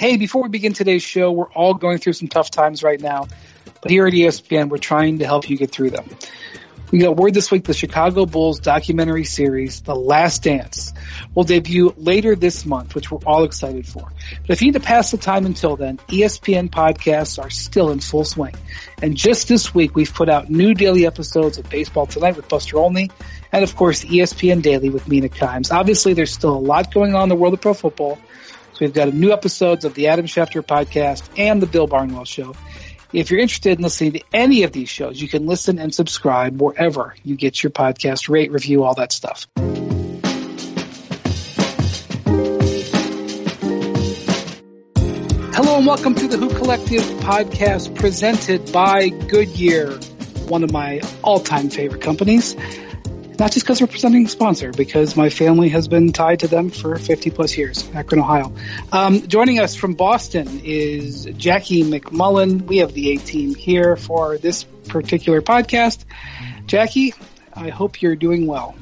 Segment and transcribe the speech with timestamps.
[0.00, 3.26] Hey, before we begin today's show, we're all going through some tough times right now,
[3.82, 6.08] but here at ESPN, we're trying to help you get through them.
[6.90, 10.94] We got word this week the Chicago Bulls documentary series, The Last Dance,
[11.34, 14.10] will debut later this month, which we're all excited for.
[14.40, 18.00] But if you need to pass the time until then, ESPN podcasts are still in
[18.00, 18.54] full swing.
[19.02, 22.78] And just this week, we've put out new daily episodes of Baseball Tonight with Buster
[22.78, 23.10] Olney,
[23.52, 25.70] and of course, ESPN Daily with Mina Kimes.
[25.70, 28.18] Obviously, there's still a lot going on in the world of pro football.
[28.80, 32.56] We've got new episodes of the Adam Schefter podcast and the Bill Barnwell show.
[33.12, 36.62] If you're interested in listening to any of these shows, you can listen and subscribe
[36.62, 39.46] wherever you get your podcast, rate, review, all that stuff.
[45.54, 49.90] Hello and welcome to the Hoop Collective podcast presented by Goodyear,
[50.48, 52.56] one of my all-time favorite companies.
[53.40, 56.68] Not just because we're presenting a sponsor, because my family has been tied to them
[56.68, 58.52] for 50 plus years, Akron, Ohio.
[58.92, 62.66] Um, joining us from Boston is Jackie MacMullan.
[62.66, 66.04] We have the A team here for this particular podcast.
[66.66, 67.14] Jackie,
[67.54, 68.76] I hope you're doing well.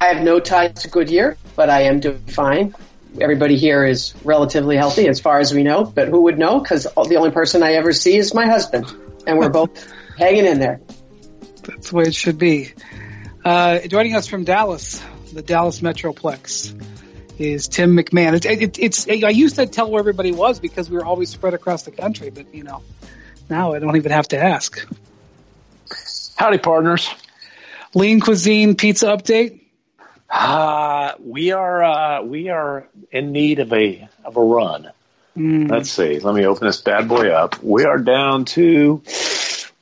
[0.00, 2.74] I have no ties to Goodyear, but I am doing fine.
[3.20, 6.60] Everybody here is relatively healthy as far as we know, but who would know?
[6.60, 8.86] Because the only person I ever see is my husband,
[9.26, 10.80] and we're both hanging in there.
[11.64, 12.72] That's the way it should be.
[13.44, 15.02] Uh, joining us from Dallas,
[15.32, 16.74] the Dallas Metroplex,
[17.38, 18.34] is Tim MacMahon.
[18.34, 21.54] It, it, it's I used to tell where everybody was because we were always spread
[21.54, 22.82] across the country, but you know,
[23.48, 24.86] now I don't even have to ask.
[26.36, 27.08] Howdy, partners.
[27.94, 29.60] Lean Cuisine Pizza update.
[30.28, 34.90] Uh, we are uh, we are in need of a of a run.
[35.34, 35.70] Mm.
[35.70, 36.18] Let's see.
[36.20, 37.62] Let me open this bad boy up.
[37.62, 39.02] We are down to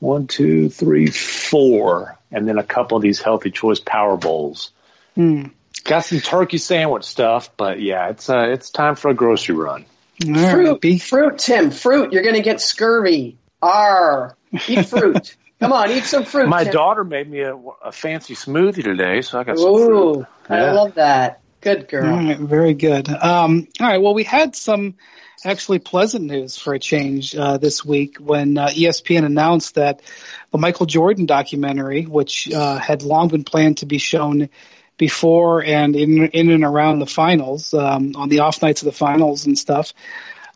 [0.01, 4.71] one, two, three, four and then a couple of these healthy choice power bowls.
[5.17, 5.53] Mm.
[5.85, 9.87] Got some turkey sandwich stuff, but yeah, it's uh, it's time for a grocery run.
[10.21, 12.13] fruit, right, fruit, Tim, fruit.
[12.13, 13.39] You're going to get scurvy.
[13.63, 14.37] R.
[14.69, 15.37] Eat fruit.
[15.61, 16.49] Come on, eat some fruit.
[16.49, 16.73] My Tim.
[16.73, 20.27] daughter made me a, a, fancy smoothie today, so I got some Ooh, fruit.
[20.49, 20.57] Yeah.
[20.57, 21.41] I love that.
[21.61, 22.07] Good girl.
[22.07, 23.09] All right, very good.
[23.09, 24.95] Um, all right, well, we had some
[25.45, 30.03] actually pleasant news for a change uh, this week when uh, ESPN announced that
[30.51, 34.49] the Michael Jordan documentary, which uh, had long been planned to be shown
[34.97, 38.93] before and in in and around the finals, um, on the off nights of the
[38.93, 39.95] finals and stuff,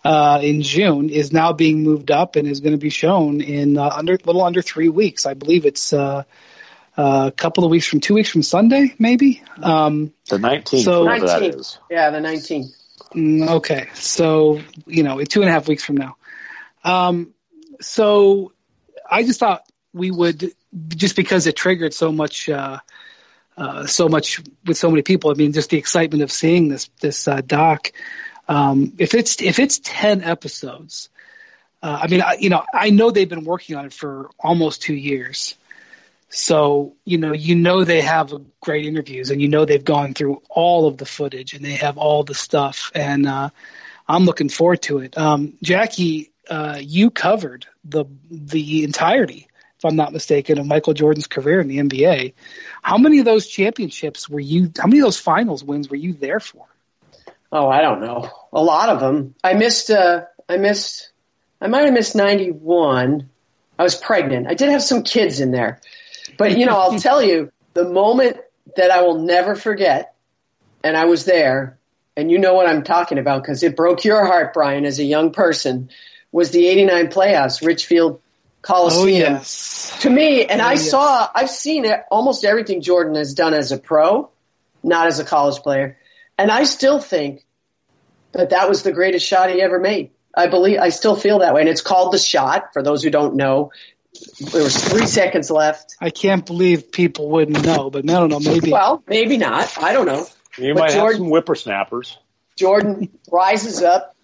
[0.05, 3.79] uh, in June, is now being moved up and is going to be shown in
[3.79, 5.27] uh, under little under three weeks.
[5.27, 5.93] I believe it's.
[5.93, 6.25] Uh,
[6.95, 9.43] a couple of weeks from two weeks from Sunday, maybe.
[9.63, 11.79] Um, the 19th, so, whatever that is.
[11.91, 12.82] Yeah, the 19th.
[13.15, 16.17] Mm, Okay, so you know, two and a half weeks from now.
[16.85, 17.35] Um,
[17.81, 18.53] so
[19.09, 20.53] I just thought we would
[20.89, 22.79] just because it triggered so much, uh,
[23.57, 25.31] uh, so much with so many people.
[25.31, 27.93] I mean, just the excitement of seeing this this uh, doc.
[28.49, 31.11] Um, if it's if it's ten episodes,
[31.83, 34.83] uh, I mean, I, you know, I know they've been working on it for almost
[34.83, 35.55] two years.
[36.35, 40.43] So, you know, you know they have great interviews and you know they've gone through
[40.49, 43.51] all of the footage and they have all the stuff and uh,
[44.09, 45.17] I'm looking forward to it.
[45.19, 49.47] Um, Jackie, uh, you covered the the entirety,
[49.79, 52.33] if I'm not mistaken, of Michael Jordan's career in the NBA.
[52.83, 56.15] How many of those championships were you how many of those finals wins were you
[56.15, 56.65] there for?
[57.53, 58.31] Oh, I don't know.
[58.55, 59.35] A lot of them.
[59.45, 61.13] I missed uh I missed
[61.61, 63.29] I might have missed 91.
[63.79, 64.47] I was pregnant.
[64.49, 65.81] I did have some kids in there.
[66.37, 68.39] But you know, I'll tell you, the moment
[68.77, 70.15] that I will never forget,
[70.85, 71.79] and I was there,
[72.17, 75.05] and you know what I'm talking about because it broke your heart, Brian, as a
[75.05, 75.91] young person,
[76.31, 78.21] was the 89 playoffs, Richfield
[78.63, 79.03] Coliseum.
[79.05, 79.99] Oh, yes.
[80.03, 80.91] To me, and Oh, I yes.
[80.91, 84.31] saw, I've seen it, almost everything Jordan has done as a pro,
[84.83, 85.99] not as a college player.
[86.39, 87.45] And I still think
[88.33, 90.11] that that was the greatest shot he ever made.
[90.35, 91.61] I believe, I still feel that way.
[91.61, 93.73] And it's called the shot, for those who don't know.
[94.53, 95.97] There was three seconds left.
[96.01, 98.71] I can't believe people wouldn't know, but I don't know, maybe.
[98.71, 99.73] Well, maybe not.
[99.83, 100.27] I don't know.
[100.59, 102.19] You But might have some whippersnappers.
[102.57, 104.15] Jordan rises up,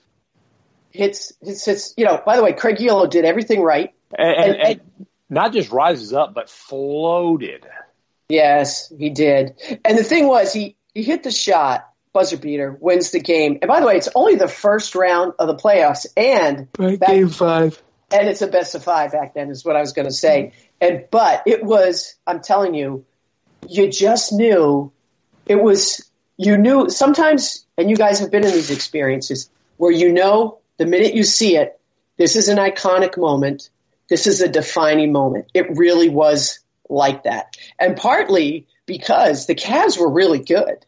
[0.90, 3.94] hits, hits, hits, you know, by the way, Craig Ehlo did everything right.
[4.16, 4.80] And, and, And- and
[5.30, 7.66] not just rises up, but floated.
[8.28, 9.54] Yes, he did.
[9.84, 13.58] And the thing was, he, he hit the shot, buzzer beater, wins the game.
[13.62, 17.08] And by the way, it's only the first round of the playoffs and Right, back-
[17.08, 17.82] game five.
[18.10, 20.52] And it's a best of five back then is what I was going to say.
[20.80, 23.04] And but it was, I'm telling you,
[23.68, 24.92] you just knew
[25.46, 26.04] it was.
[26.40, 30.86] You knew sometimes, and you guys have been in these experiences where you know the
[30.86, 31.80] minute you see it,
[32.16, 33.70] this is an iconic moment.
[34.08, 35.46] This is a defining moment.
[35.52, 40.86] It really was like that, and partly because the Cavs were really good.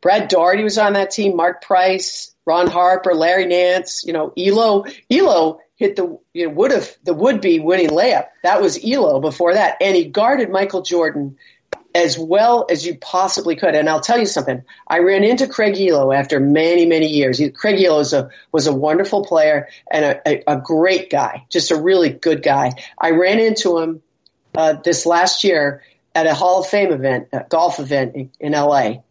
[0.00, 1.36] Brad Daugherty was on that team.
[1.36, 6.72] Mark Price, Ron Harper, Larry Nance, you know, Ehlo, Ehlo hit the, you know, would
[6.72, 8.28] have, the would be winning layup.
[8.42, 9.76] That was Ehlo before that.
[9.80, 11.36] And he guarded Michael Jordan
[11.94, 13.74] as well as you possibly could.
[13.74, 14.62] And I'll tell you something.
[14.86, 17.40] I ran into Craig Ehlo after many, many years.
[17.54, 21.70] Craig Ehlo was a, was a wonderful player and a, a, a great guy, just
[21.70, 22.72] a really good guy.
[22.98, 24.02] I ran into him,
[24.54, 25.82] uh, this last year
[26.14, 29.02] at a Hall of Fame event, a golf event in, in LA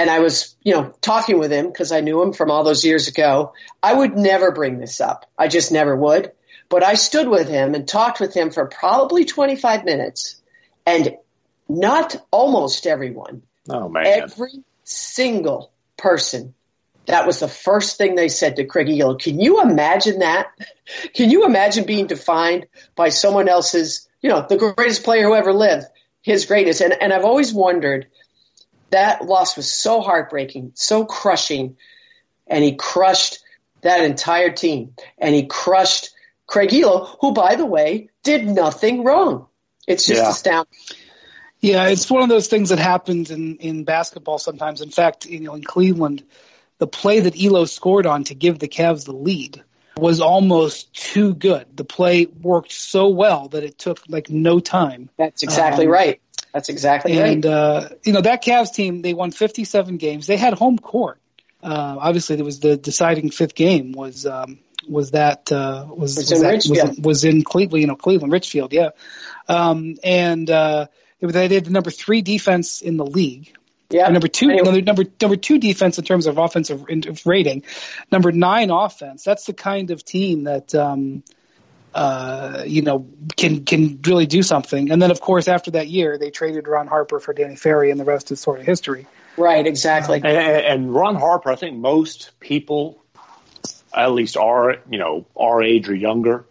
[0.00, 2.86] and I was, you know, talking with him because I knew him from all those
[2.86, 3.52] years ago.
[3.82, 5.30] I would never bring this up.
[5.36, 6.32] I just never would.
[6.70, 10.40] But I stood with him and talked with him for probably 25 minutes
[10.86, 11.16] and
[11.68, 13.42] not almost everyone.
[13.68, 14.06] Oh man.
[14.06, 16.54] Every single person.
[17.04, 19.20] That was the first thing they said to Craig Ehlo.
[19.20, 20.46] Can you imagine that?
[21.12, 25.52] Can you imagine being defined by someone else's, you know, the greatest player who ever
[25.52, 25.84] lived,
[26.22, 26.80] his greatness?
[26.80, 28.06] And, and I've always wondered–
[28.90, 31.76] that loss was so heartbreaking, so crushing,
[32.46, 33.38] and he crushed
[33.82, 34.94] that entire team.
[35.18, 36.10] And he crushed
[36.46, 39.46] Craig Ehlo, who, by the way, did nothing wrong.
[39.86, 40.30] It's just yeah.
[40.30, 40.72] astounding.
[41.60, 44.80] Yeah, it's one of those things that happens in, in basketball sometimes.
[44.80, 46.24] In fact, you know, in Cleveland,
[46.78, 49.62] the play that Ehlo scored on to give the Cavs the lead
[49.98, 51.66] was almost too good.
[51.76, 55.10] The play worked so well that it took like no time.
[55.18, 56.20] That's exactly um, right.
[56.52, 57.30] That's exactly and, right.
[57.32, 60.26] And uh, you know that Cavs team, they won 57 games.
[60.26, 61.18] They had home court.
[61.62, 64.58] Uh, obviously, there was the deciding fifth game was um,
[64.88, 68.72] was that uh, was was, in that, was, was in Cleveland, you know, Cleveland, Richfield,
[68.72, 68.90] yeah.
[69.48, 70.86] Um, and uh,
[71.20, 73.54] they had the number three defense in the league.
[73.90, 74.08] Yeah.
[74.08, 74.82] Number two, anyway.
[74.82, 76.86] number number two defense in terms of offensive
[77.26, 77.64] rating.
[78.10, 79.24] Number nine offense.
[79.24, 81.24] That's the kind of team that um,
[81.94, 83.06] uh, you know,
[83.36, 84.90] can can really do something.
[84.90, 87.98] And then, of course, after that year, they traded Ron Harper for Danny Ferry, and
[87.98, 89.06] the rest is sort of history.
[89.36, 90.16] Right, exactly.
[90.16, 93.02] And, and Ron Harper, I think most people,
[93.94, 96.44] at least our you know our age or younger,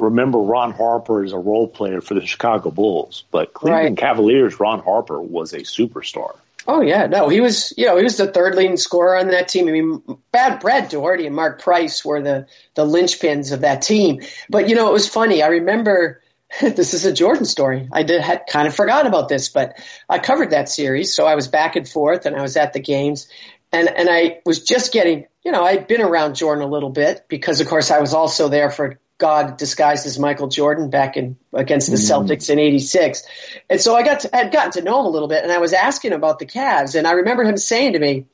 [0.00, 3.96] remember Ron Harper as a role player for the Chicago Bulls, but Cleveland right.
[3.96, 6.36] Cavaliers, Ron Harper was a superstar.
[6.66, 7.72] Oh yeah, no, he was.
[7.76, 9.68] You know, he was the third leading scorer on that team.
[9.68, 14.22] I mean, Bad Brad Daugherty and Mark Price were the the linchpins of that team.
[14.48, 15.42] But you know, it was funny.
[15.42, 16.20] I remember.
[16.60, 17.88] This is a Jordan story.
[17.90, 21.34] I did had kind of forgot about this, but I covered that series, so I
[21.34, 23.26] was back and forth, and I was at the games,
[23.72, 27.24] and and I was just getting, you know, I'd been around Jordan a little bit
[27.26, 31.36] because, of course, I was also there for God disguised as Michael Jordan back in
[31.52, 32.10] against the mm.
[32.10, 33.22] Celtics in '86,
[33.70, 35.58] and so I got to, had gotten to know him a little bit, and I
[35.58, 38.26] was asking about the Cavs, and I remember him saying to me,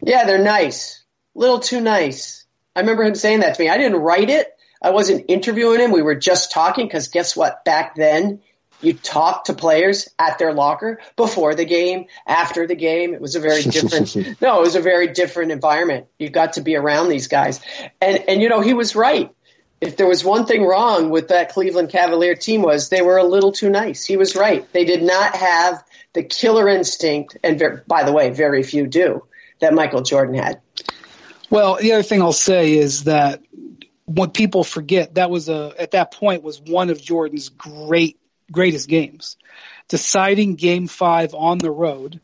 [0.00, 1.02] "Yeah, they're nice,
[1.34, 2.44] little too nice."
[2.76, 3.68] I remember him saying that to me.
[3.68, 4.56] I didn't write it.
[4.80, 5.90] I wasn't interviewing him.
[5.90, 7.64] We were just talking because guess what?
[7.64, 8.42] Back then,
[8.80, 13.12] you talked to players at their locker before the game, after the game.
[13.12, 16.06] It was a very different, no, it was a very different environment.
[16.16, 17.60] You got to be around these guys.
[18.00, 19.34] And, and, you know, he was right
[19.82, 23.24] if there was one thing wrong with that Cleveland Cavalier team was they were a
[23.24, 24.04] little too nice.
[24.04, 24.72] He was right.
[24.72, 25.82] They did not have
[26.12, 29.24] the killer instinct, and by the way, very few do,
[29.58, 30.60] that Michael Jordan had.
[31.50, 33.42] Well, the other thing I'll say is that
[34.04, 38.20] what people forget that was a at that point was one of Jordan's great
[38.52, 39.36] greatest games,
[39.88, 42.20] deciding Game Five on the road.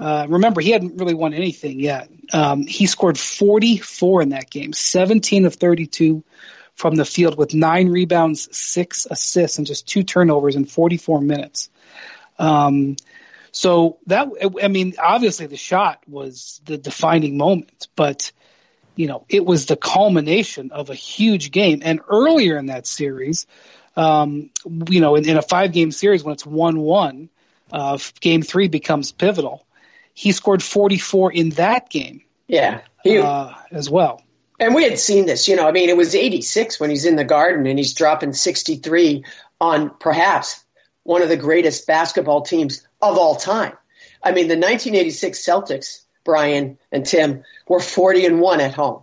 [0.00, 2.08] Uh, remember, he hadn't really won anything yet.
[2.32, 6.24] Um, he scored 44 in that game, 17 of 32
[6.74, 11.70] from the field with nine rebounds, six assists, and just two turnovers in 44 minutes.
[12.38, 12.96] Um,
[13.52, 14.28] so that,
[14.60, 18.32] I mean, obviously the shot was the defining moment, but
[18.96, 21.80] you know, it was the culmination of a huge game.
[21.84, 23.46] And earlier in that series,
[23.96, 24.50] um,
[24.88, 27.28] you know, in, in, a five game series when it's one one,
[27.72, 29.64] uh, game three becomes pivotal.
[30.14, 32.22] He scored 44 in that game.
[32.46, 32.82] Yeah.
[33.02, 34.22] He, uh, as well.
[34.60, 37.16] And we had seen this, you know, I mean, it was 86 when he's in
[37.16, 39.24] the garden and he's dropping 63
[39.60, 40.64] on perhaps
[41.02, 43.72] one of the greatest basketball teams of all time.
[44.22, 49.02] I mean, the 1986 Celtics, Brian and Tim, were 40 and 1 at home.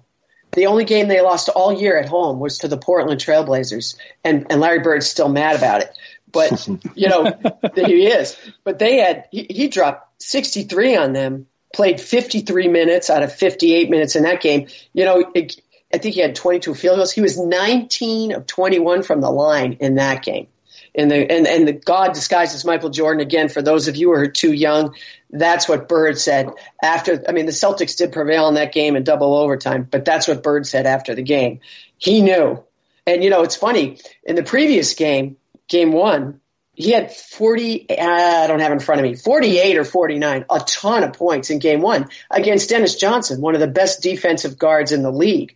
[0.54, 4.48] The only game they lost all year at home was to the Portland Trailblazers, and,
[4.50, 5.92] and Larry Bird's still mad about it.
[6.32, 7.32] But, you know,
[7.76, 8.38] he is.
[8.64, 13.90] But they had, he, he dropped 63 on them played 53 minutes out of 58
[13.90, 14.68] minutes in that game.
[14.94, 15.62] You know, it,
[15.94, 17.12] I think he had 22 field goals.
[17.12, 20.48] He was 19 of 21 from the line in that game.
[20.94, 23.48] And the and, and the God disguised as Michael Jordan again.
[23.48, 24.94] For those of you who are too young,
[25.30, 26.50] that's what Bird said
[26.84, 27.24] after.
[27.30, 30.44] I mean, the Celtics did prevail in that game in double overtime, but that's what
[30.44, 31.62] Bird said after the game.
[31.98, 32.62] He knew,
[33.08, 35.38] and you know, it's funny in the previous game,
[35.70, 36.41] game one,
[36.82, 40.60] he had 40, uh, I don't have in front of me, 48 or 49, a
[40.60, 44.92] ton of points in game one against Dennis Johnson, one of the best defensive guards
[44.92, 45.56] in the league.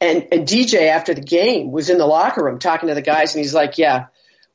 [0.00, 3.34] And, and DJ after the game was in the locker room talking to the guys
[3.34, 4.06] and he's like, yeah,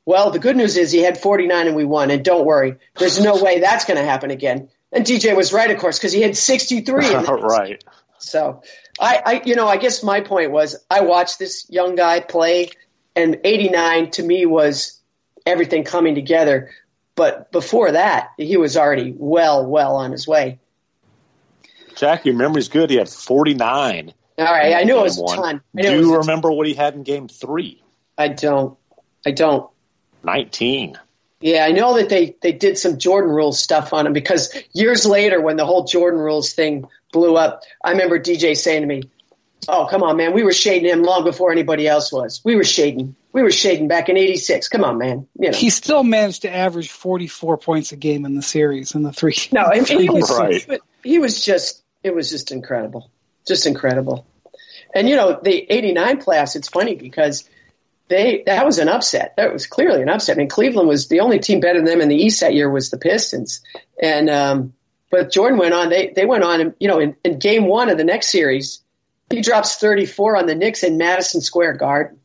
[0.06, 2.10] well, the good news is he had 49 and we won.
[2.10, 4.68] And don't worry, there's no way that's going to happen again.
[4.92, 7.14] And DJ was right, of course, because he had 63.
[7.14, 7.82] right.
[8.18, 8.62] So
[8.98, 12.70] I, I, you know, I guess my point was I watched this young guy play
[13.16, 15.00] and 89 to me was
[15.46, 16.70] everything coming together.
[17.16, 20.58] But before that, he was already well, well on his way.
[21.96, 22.90] Jack, your memory's good.
[22.90, 24.12] He had 49.
[24.36, 25.38] All right, I knew it was one.
[25.38, 25.60] a ton.
[25.76, 27.80] Do you remember what he had in game three?
[28.18, 28.76] I don't.
[29.24, 29.70] I don't.
[30.24, 30.98] 19.
[31.40, 35.06] Yeah, I know that they, they did some Jordan rules stuff on him because years
[35.06, 39.02] later, when the whole Jordan rules thing blew up, I remember DJ saying to me,
[39.68, 40.32] Oh, come on, man.
[40.32, 42.40] We were shading him long before anybody else was.
[42.44, 43.14] We were shading.
[43.34, 44.68] We were shading back in 86.
[44.68, 45.26] Come on, man.
[45.36, 45.56] You know.
[45.58, 49.36] He still managed to average 44 points a game in the series in the three.
[49.50, 50.80] No, I mean, he was, right.
[51.02, 53.10] he was just, it was just incredible.
[53.44, 54.24] Just incredible.
[54.94, 57.50] And, you know, the 89 playoffs, it's funny because
[58.06, 59.34] they, that was an upset.
[59.36, 60.36] That was clearly an upset.
[60.36, 62.70] I mean, Cleveland was the only team better than them in the East that year
[62.70, 63.62] was the Pistons.
[64.00, 64.74] And, um,
[65.10, 67.88] but Jordan went on, they, they went on and, you know, in, in game one
[67.88, 68.80] of the next series,
[69.28, 72.20] he drops 34 on the Knicks in Madison Square Garden.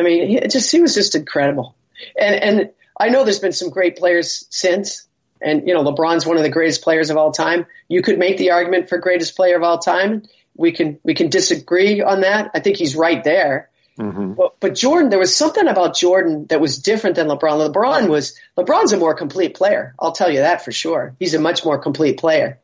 [0.00, 1.76] I mean, he just he was just incredible.
[2.18, 5.06] And and I know there's been some great players since,
[5.40, 7.66] and you know LeBron's one of the greatest players of all time.
[7.88, 10.22] You could make the argument for greatest player of all time.
[10.56, 12.50] We can we can disagree on that.
[12.54, 13.70] I think he's right there.
[13.98, 14.32] Mm-hmm.
[14.32, 17.70] But, but Jordan, there was something about Jordan that was different than LeBron.
[17.70, 19.94] LeBron was LeBron's a more complete player.
[19.98, 21.14] I'll tell you that for sure.
[21.18, 22.58] He's a much more complete player.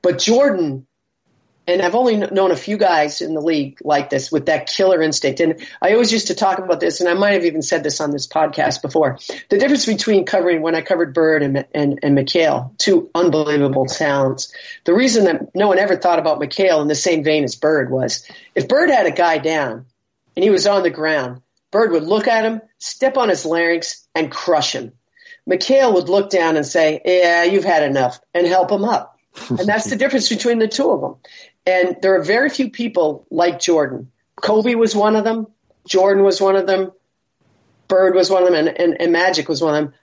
[0.00, 0.86] But Jordan
[1.66, 5.00] and I've only known a few guys in the league like this with that killer
[5.00, 5.40] instinct.
[5.40, 8.00] And I always used to talk about this, and I might have even said this
[8.00, 9.18] on this podcast before.
[9.48, 14.52] The difference between covering when I covered Bird and and, and McHale, two unbelievable talents.
[14.84, 17.90] The reason that no one ever thought about McHale in the same vein as Bird
[17.90, 19.86] was if Bird had a guy down
[20.36, 21.40] and he was on the ground,
[21.70, 24.92] Bird would look at him, step on his larynx, and crush him.
[25.48, 29.14] McHale would look down and say, "Yeah, you've had enough," and help him up.
[29.48, 31.16] and that's the difference between the two of them.
[31.66, 34.10] And there are very few people like Jordan.
[34.36, 35.46] Kobe was one of them.
[35.86, 36.92] Jordan was one of them.
[37.88, 39.94] Bird was one of them, and, and, and Magic was one of them.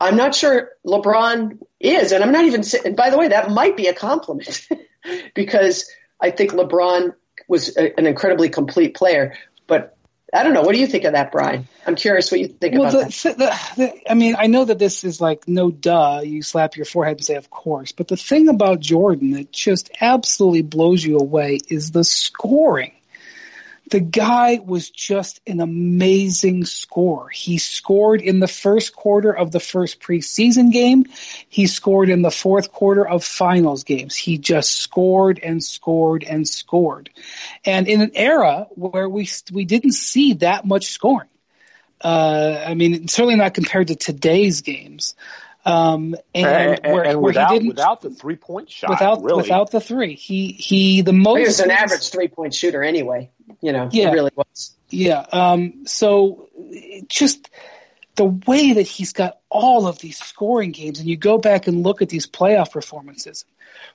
[0.00, 2.62] I'm not sure LeBron is, and I'm not even.
[2.84, 4.66] And by the way, that might be a compliment
[5.34, 7.14] because I think LeBron
[7.48, 9.36] was a, an incredibly complete player.
[9.66, 9.96] But
[10.34, 10.62] I don't know.
[10.62, 11.68] What do you think of that, Brian?
[11.86, 13.72] I'm curious what you think well, about the, that.
[13.76, 16.22] The, the, I mean, I know that this is like no duh.
[16.24, 19.90] You slap your forehead and say, "Of course." But the thing about Jordan that just
[20.00, 22.92] absolutely blows you away is the scoring
[23.90, 27.28] the guy was just an amazing scorer.
[27.28, 31.06] He scored in the first quarter of the first preseason game.
[31.48, 34.14] He scored in the fourth quarter of finals games.
[34.14, 37.10] He just scored and scored and scored.
[37.64, 41.28] And in an era where we, we didn't see that much scoring.
[42.00, 45.14] Uh, I mean, certainly not compared to today's games.
[45.64, 49.42] Um, and, and, where, and where without, without the three point shot, without really.
[49.42, 51.38] without the three, he he the most.
[51.38, 53.30] He was an average three point shooter anyway.
[53.60, 54.74] You know, yeah, he really was.
[54.90, 55.24] Yeah.
[55.30, 55.86] Um.
[55.86, 56.48] So
[57.08, 57.48] just
[58.16, 61.82] the way that he's got all of these scoring games, and you go back and
[61.82, 63.44] look at these playoff performances.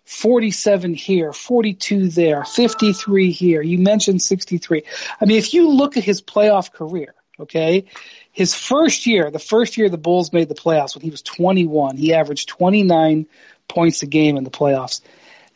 [0.05, 3.61] 47 here, 42 there, 53 here.
[3.61, 4.83] You mentioned 63.
[5.19, 7.85] I mean, if you look at his playoff career, okay,
[8.37, 11.97] his first year, the first year the Bulls made the playoffs when he was 21,
[11.97, 13.25] he averaged 29
[13.67, 15.01] points a game in the playoffs.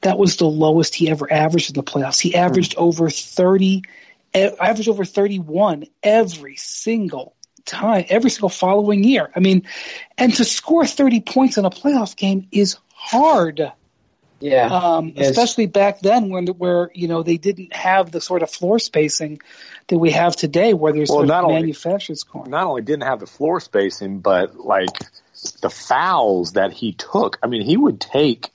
[0.02, 2.20] That was the lowest he ever averaged in the playoffs.
[2.20, 2.82] He averaged mm.
[2.82, 3.84] over 30,
[4.34, 7.36] averaged over 31 every single
[7.66, 9.30] time, every single following year.
[9.36, 9.68] I mean,
[10.18, 13.62] and to score 30 points in a playoff game is hard.
[14.40, 14.66] Yeah.
[14.66, 18.80] Um, especially back then when where you know they didn't have the sort of floor
[18.80, 19.40] spacing
[19.92, 22.50] that we have today, where there's well, sort of manufactured scoring.
[22.50, 24.88] Not only didn't have the floor spacing, but like
[25.62, 27.38] the fouls that he took.
[27.44, 28.50] I mean, he would take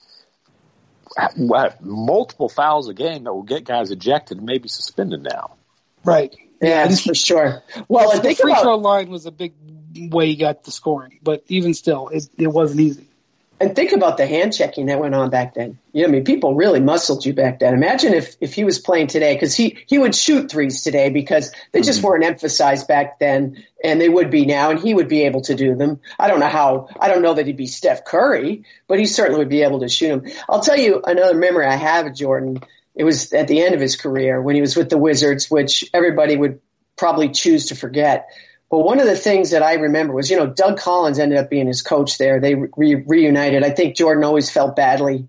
[1.36, 5.56] what, multiple fouls a game that will get guys ejected and maybe suspended now.
[6.04, 6.34] Right.
[6.62, 7.62] Yeah, that's for sure.
[7.86, 9.52] Well, the free throw line was a big
[9.94, 13.08] way he got the scoring, but even still, it, it wasn't easy.
[13.58, 15.78] And think about the hand checking that went on back then.
[15.92, 17.72] You know, I mean, people really muscled you back then.
[17.72, 21.52] Imagine if, if he was playing today, because he, he would shoot threes today because
[21.72, 22.08] they just mm-hmm.
[22.08, 25.54] weren't emphasized back then, and they would be now, and he would be able to
[25.54, 26.00] do them.
[26.18, 29.38] I don't know how, I don't know that he'd be Steph Curry, but he certainly
[29.38, 30.32] would be able to shoot them.
[30.50, 32.60] I'll tell you another memory I have of Jordan.
[32.94, 35.88] It was at the end of his career when he was with the Wizards, which
[35.94, 36.60] everybody would
[36.96, 38.28] probably choose to forget.
[38.70, 41.48] But one of the things that I remember was, you know, Doug Collins ended up
[41.48, 42.40] being his coach there.
[42.40, 43.62] They re- reunited.
[43.62, 45.28] I think Jordan always felt badly.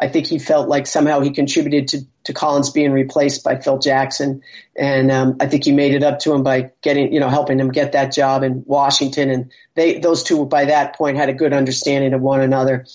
[0.00, 3.78] I think he felt like somehow he contributed to, to Collins being replaced by Phil
[3.78, 4.42] Jackson.
[4.76, 7.58] And um, I think he made it up to him by getting, you know, helping
[7.58, 9.30] him get that job in Washington.
[9.30, 12.86] And they, those two by that point had a good understanding of one another.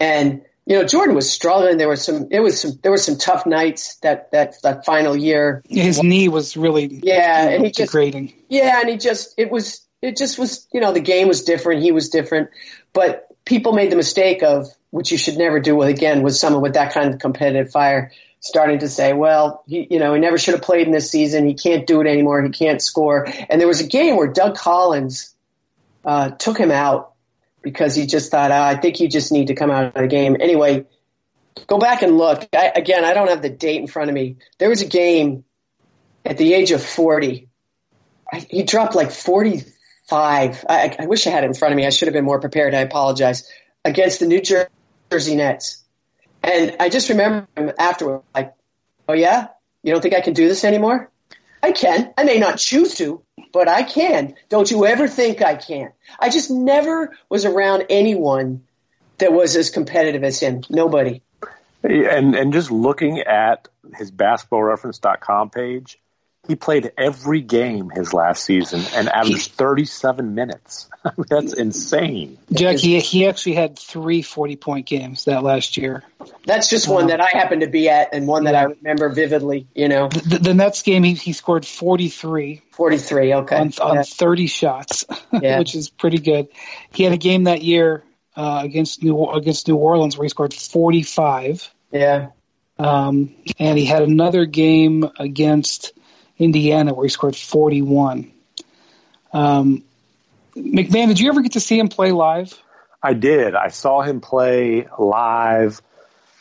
[0.00, 1.78] And you know, Jordan was struggling.
[1.78, 5.16] There was some, it was some, there were some tough nights that, that, that final
[5.16, 5.62] year.
[5.66, 8.26] His knee was really, yeah, you know, and he degrading.
[8.28, 8.80] Just, yeah.
[8.80, 11.82] And he just, it was, it just was, you know, the game was different.
[11.82, 12.50] He was different,
[12.92, 16.60] but people made the mistake of, which you should never do with again, with someone
[16.60, 20.36] with that kind of competitive fire starting to say, well, he, you know, he never
[20.36, 21.46] should have played in this season.
[21.46, 22.42] He can't do it anymore.
[22.42, 23.26] He can't score.
[23.48, 25.34] And there was a game where Doug Collins,
[26.04, 27.14] uh, took him out
[27.68, 30.06] because he just thought, oh, I think you just need to come out of the
[30.06, 30.38] game.
[30.40, 30.86] Anyway,
[31.66, 32.48] go back and look.
[32.54, 34.36] I, again, I don't have the date in front of me.
[34.58, 35.44] There was a game
[36.24, 37.48] at the age of 40.
[38.32, 40.64] I, he dropped like 45.
[40.66, 41.86] I, I wish I had it in front of me.
[41.86, 42.74] I should have been more prepared.
[42.74, 43.50] I apologize.
[43.84, 45.84] Against the New Jersey Nets.
[46.42, 48.54] And I just remember him afterward, like,
[49.08, 49.48] oh yeah?
[49.82, 51.10] You don't think I can do this anymore?
[51.62, 52.14] I can.
[52.16, 54.34] I may not choose to, but I can.
[54.48, 55.92] Don't you ever think I can.
[56.18, 58.64] I just never was around anyone
[59.18, 60.62] that was as competitive as him.
[60.70, 61.22] Nobody.
[61.82, 65.98] And and just looking at his basketballreference.com page,
[66.48, 70.88] he played every game his last season and averaged 37 minutes.
[71.28, 72.38] That's insane.
[72.50, 76.02] Jack, he, he actually had three 40 point games that last year.
[76.46, 79.68] That's just one that I happened to be at and one that I remember vividly,
[79.74, 80.08] you know.
[80.08, 82.62] The, the Nets game, he, he scored 43.
[82.70, 83.56] 43, okay.
[83.56, 84.02] On, on yeah.
[84.02, 85.58] 30 shots, yeah.
[85.58, 86.48] which is pretty good.
[86.92, 90.54] He had a game that year uh, against New against New Orleans where he scored
[90.54, 91.70] 45.
[91.92, 92.28] Yeah.
[92.78, 95.92] Um, and he had another game against
[96.38, 98.30] Indiana where he scored 41.
[99.32, 99.84] Um,
[100.56, 102.60] MacMahon, did you ever get to see him play live?
[103.02, 103.54] I did.
[103.54, 105.80] I saw him play live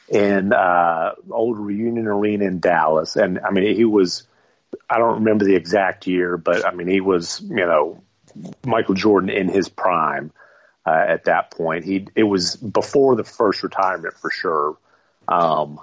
[0.09, 4.23] in uh, old Reunion Arena in Dallas, and I mean he was.
[4.89, 8.01] I don't remember the exact year, but I mean he was, you know,
[8.65, 10.31] Michael Jordan in his prime
[10.86, 11.86] uh, at that point.
[11.86, 14.77] He it was before the first retirement for sure,
[15.27, 15.79] um,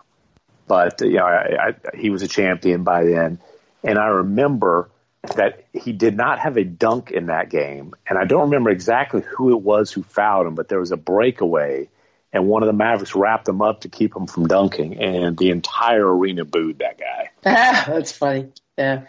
[0.66, 3.38] but you know I, I, he was a champion by then.
[3.84, 4.90] And I remember
[5.36, 7.94] that he did not have a dunk in that game.
[8.08, 10.96] And I don't remember exactly who it was who fouled him, but there was a
[10.96, 11.88] breakaway
[12.34, 15.00] and one of the Mavericks wrapped him up to keep him from dunking.
[15.00, 17.30] And the entire arena booed that guy.
[17.42, 18.48] That's funny.
[18.76, 19.04] Yeah.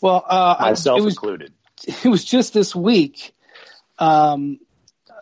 [0.00, 1.52] Well, uh, myself it was, included.
[2.04, 3.34] It was just this week.
[3.98, 4.60] Um,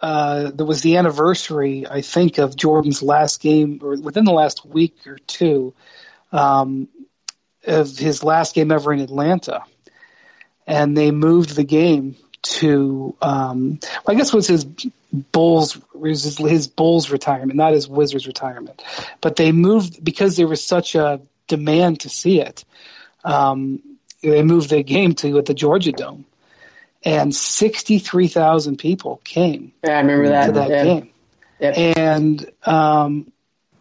[0.00, 4.64] uh, there was the anniversary, I think, of Jordan's last game, or within the last
[4.64, 5.74] week or two.
[6.30, 6.88] Um,
[7.66, 9.62] of his last game ever in Atlanta,
[10.66, 14.64] and they moved the game to um, I guess it was his
[15.12, 18.82] Bulls his, his Bulls retirement, not his Wizards retirement,
[19.20, 22.64] but they moved because there was such a demand to see it.
[23.24, 23.80] Um,
[24.22, 26.24] they moved the game to at the Georgia Dome,
[27.04, 29.72] and sixty three thousand people came.
[29.84, 30.84] Yeah, I remember that to that yeah.
[30.84, 31.08] game.
[31.60, 31.96] Yep.
[31.96, 33.31] And um,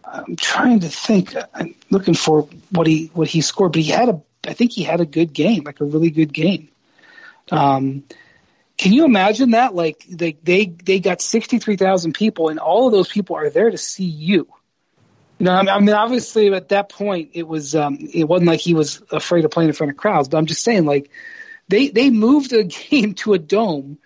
[0.06, 1.36] I'm trying to think.
[1.54, 4.22] I'm looking for what he what he scored, but he had a.
[4.46, 6.70] I think he had a good game, like a really good game.
[7.52, 8.04] Um,
[8.78, 9.76] can you imagine that?
[9.76, 13.50] Like they they they got sixty three thousand people, and all of those people are
[13.50, 14.48] there to see you.
[15.38, 18.74] You know, I mean, obviously at that point it was um, it wasn't like he
[18.74, 21.10] was afraid of playing in front of crowds, but I'm just saying like
[21.68, 23.98] they they moved the game to a dome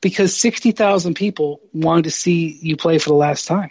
[0.00, 3.70] because sixty thousand people wanted to see you play for the last time.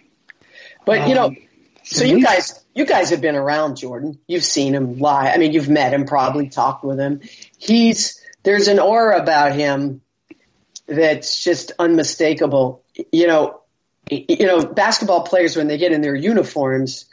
[0.86, 1.38] But you know, um,
[1.86, 4.20] so you guys, you guys have been around Jordan.
[4.28, 5.34] You've seen him live.
[5.34, 7.22] I mean, you've met him, probably talked with him.
[7.58, 10.02] He's there's an aura about him
[10.88, 12.84] that's just unmistakable.
[13.12, 13.62] You know,
[14.10, 17.06] you know, basketball players when they get in their uniforms,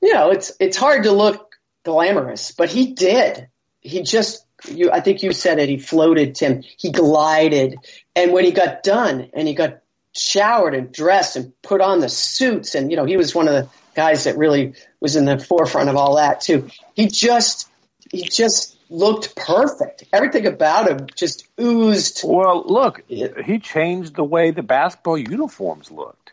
[0.00, 3.48] you know, it's it's hard to look glamorous, but he did.
[3.80, 6.62] He just you I think you said it, he floated Tim.
[6.62, 7.78] He glided.
[8.14, 9.80] And when he got done and he got
[10.12, 13.54] showered and dressed and put on the suits and you know, he was one of
[13.54, 16.68] the guys that really was in the forefront of all that too.
[16.94, 17.68] He just,
[18.10, 20.04] he just looked perfect.
[20.12, 22.22] Everything about him just oozed.
[22.24, 26.32] Well, look, he changed the way the basketball uniforms looked.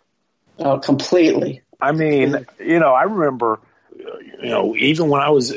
[0.60, 1.62] Oh, completely.
[1.80, 3.60] I mean, you know, I remember,
[3.96, 5.56] you know, even when I was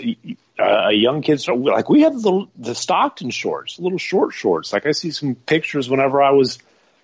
[0.58, 4.72] a young kid, so like we had the the Stockton shorts, little short shorts.
[4.72, 6.58] Like I see some pictures whenever I was,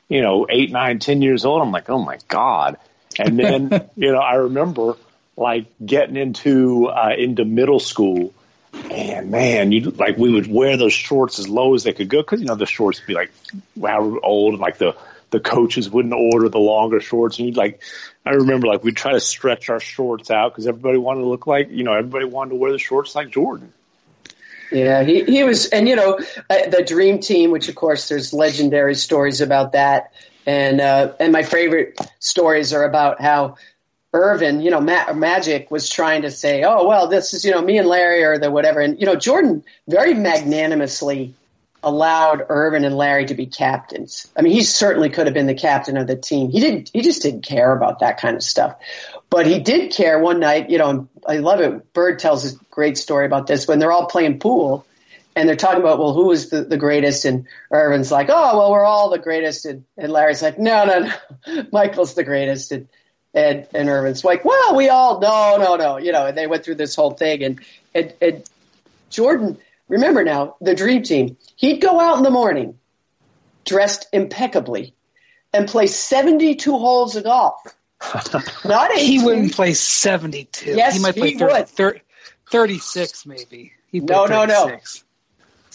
[0.09, 1.63] you know, eight, nine, ten years old.
[1.63, 2.77] I'm like, oh my god.
[3.19, 4.97] And then, you know, I remember
[5.37, 8.33] like getting into, uh, into middle school.
[8.91, 12.21] And man, you like we would wear those shorts as low as they could go
[12.21, 13.33] because you know the shorts would be like
[13.81, 14.95] how old and like the
[15.31, 17.39] the coaches wouldn't order the longer shorts.
[17.39, 17.83] And you'd like
[18.27, 21.47] I remember like we'd try to stretch our shorts out because everybody wanted to look
[21.47, 23.73] like you know everybody wanted to wear the shorts like Jordan.
[24.71, 26.19] Yeah, he he was, and you know
[26.51, 30.13] uh, the Dream Team, which of course there's legendary stories about that,
[30.47, 33.57] and uh, and my favorite stories are about how
[34.13, 37.61] Earvin, you know, Ma- Magic was trying to say, oh, well, this is, you know,
[37.61, 38.81] me and Larry or the whatever.
[38.81, 41.35] And, you know, Jordan very magnanimously
[41.83, 44.27] allowed Earvin and Larry to be captains.
[44.37, 46.51] I mean, he certainly could have been the captain of the team.
[46.51, 48.77] He didn't, he just didn't care about that kind of stuff.
[49.29, 51.93] But he did care one night, you know, I love it.
[51.93, 54.86] Bird tells a great story about this when they're all playing pool
[55.37, 57.27] and they're talking about, well, who is the, the greatest?
[57.27, 59.67] And Earvin's like, oh, well, we're all the greatest.
[59.67, 61.11] And, and Larry's like, no, no,
[61.47, 62.73] no, Michael's the greatest.
[62.73, 62.89] And,
[63.35, 66.25] and and Earvin's like, well, we all no, no, no, you know.
[66.25, 67.61] And they went through this whole thing, and
[67.95, 68.51] and, and
[69.11, 71.37] Jordan, remember now, the dream team.
[71.55, 72.79] He'd go out in the morning,
[73.67, 74.95] dressed impeccably,
[75.53, 77.61] and play seventy-two holes of golf.
[78.65, 79.07] Not 18.
[79.07, 80.75] He wouldn't play seventy-two.
[80.75, 81.69] Yes, he might play he 30, would.
[81.69, 82.01] 30,
[82.51, 83.73] 36 maybe.
[83.93, 84.79] no, no, no.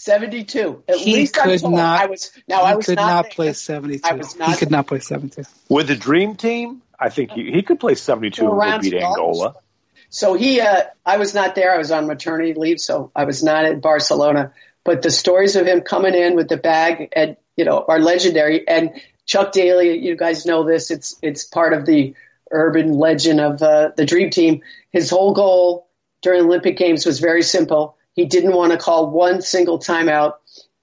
[0.02, 0.82] 72.
[0.88, 2.02] At he least could not.
[2.02, 2.62] I was now.
[2.62, 4.00] I was could not, not play 72.
[4.02, 5.44] I was not, he could not play 72.
[5.68, 9.54] With the dream team, I think he, he could play 72 and beat Angola.
[10.10, 11.72] So he, uh, I was not there.
[11.72, 14.52] I was on maternity leave, so I was not at Barcelona.
[14.82, 18.66] But the stories of him coming in with the bag and you know are legendary.
[18.66, 20.90] And Chuck Daly, you guys know this.
[20.90, 22.16] It's it's part of the
[22.50, 24.62] urban legend of uh, the Dream Team.
[24.90, 25.86] His whole goal
[26.22, 27.96] during Olympic Games was very simple.
[28.14, 30.34] He didn't want to call one single timeout,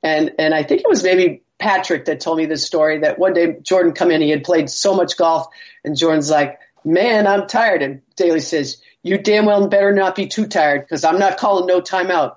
[0.03, 3.33] and and I think it was maybe Patrick that told me this story that one
[3.33, 5.47] day Jordan come in, he had played so much golf,
[5.83, 10.27] and Jordan's like, "Man, I'm tired." And Daly says, "You damn well better not be
[10.27, 12.35] too tired because I'm not calling no timeout."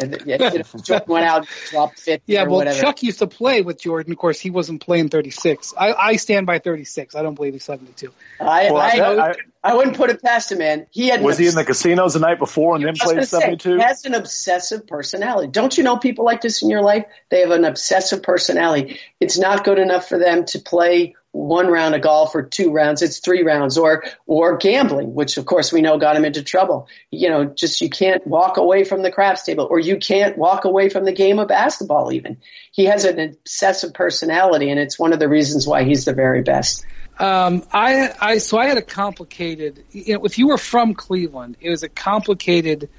[0.00, 2.80] And yeah, Jordan went out, dropped 50 Yeah, well, whatever.
[2.80, 4.12] Chuck used to play with Jordan.
[4.12, 5.74] Of course, he wasn't playing 36.
[5.78, 7.14] I, I stand by 36.
[7.14, 8.10] I don't believe he's 72.
[8.40, 10.86] I, well, I, I, I, wouldn't put it past him, man.
[10.90, 13.76] He had was he in the casinos the night before and then played 72?
[13.76, 15.48] He has an obsessive personality.
[15.48, 17.04] Don't you know people like this in your life?
[17.30, 18.98] They have an obsessive personality.
[19.20, 23.02] It's not good enough for them to play one round of golf or two rounds.
[23.02, 26.88] It's three rounds or, or gambling, which of course we know got him into trouble.
[27.10, 30.64] You know, just you can't walk away from the craps table or you can't walk
[30.66, 32.38] away from the game of basketball even.
[32.70, 36.42] He has an obsessive personality and it's one of the reasons why he's the very
[36.42, 36.84] best.
[37.18, 41.56] Um, I, I, so I had a complicated, you know, if you were from Cleveland,
[41.60, 42.90] it was a complicated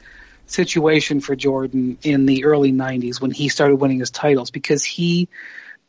[0.46, 5.30] situation for Jordan in the early 90s when he started winning his titles because he,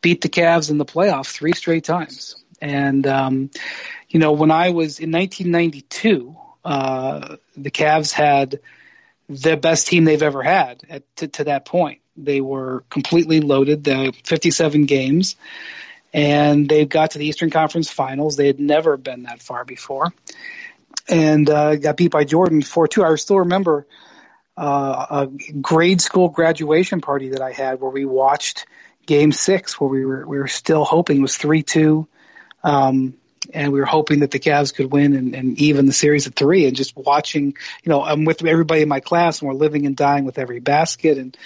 [0.01, 2.35] beat the Cavs in the playoff three straight times.
[2.61, 3.49] And, um,
[4.09, 8.59] you know, when I was in 1992, uh, the Cavs had
[9.27, 12.01] the best team they've ever had at, to, to that point.
[12.17, 15.35] They were completely loaded, the 57 games,
[16.13, 18.37] and they got to the Eastern Conference Finals.
[18.37, 20.13] They had never been that far before,
[21.09, 23.03] and uh, got beat by Jordan 4-2.
[23.03, 23.85] I still remember
[24.55, 28.65] uh, a grade school graduation party that I had where we watched–
[29.05, 32.07] game six where we were we were still hoping was three two,
[32.63, 33.15] um,
[33.53, 36.35] and we were hoping that the Cavs could win and, and even the series at
[36.35, 36.65] three.
[36.65, 39.95] And just watching, you know, I'm with everybody in my class and we're living and
[39.95, 41.17] dying with every basket.
[41.17, 41.37] And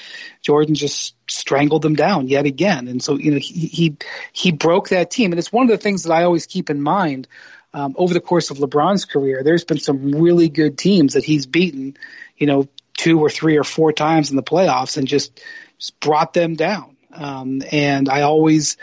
[0.41, 2.87] Jordan just strangled them down yet again.
[2.87, 3.97] And so you know he he,
[4.31, 5.31] he broke that team.
[5.31, 7.27] And it's one of the things that I always keep in mind.
[7.71, 11.45] Um, over the course of LeBron's career, there's been some really good teams that he's
[11.45, 11.97] beaten,
[12.35, 12.67] you know,
[12.97, 15.39] two or three or four times in the playoffs and just,
[15.77, 16.97] just brought them down.
[17.13, 18.77] Um, and I always,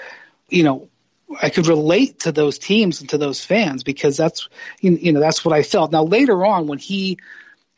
[0.48, 0.88] you know,
[1.42, 4.48] I could relate to those teams and to those fans because that's,
[4.80, 5.92] you know, that's what I felt.
[5.92, 7.18] Now later on when he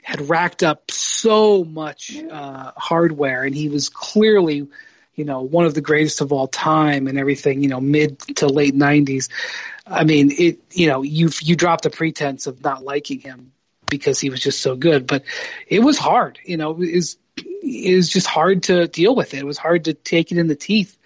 [0.02, 4.68] had racked up so much, uh, hardware and he was clearly,
[5.14, 8.46] you know, one of the greatest of all time and everything, you know, mid to
[8.46, 9.28] late nineties.
[9.86, 13.52] I mean, it, you know, you, you dropped the pretense of not liking him
[13.88, 15.24] because he was just so good, but
[15.66, 17.16] it was hard, you know, was,
[17.62, 19.38] it was just hard to deal with it.
[19.38, 20.96] It was hard to take it in the teeth,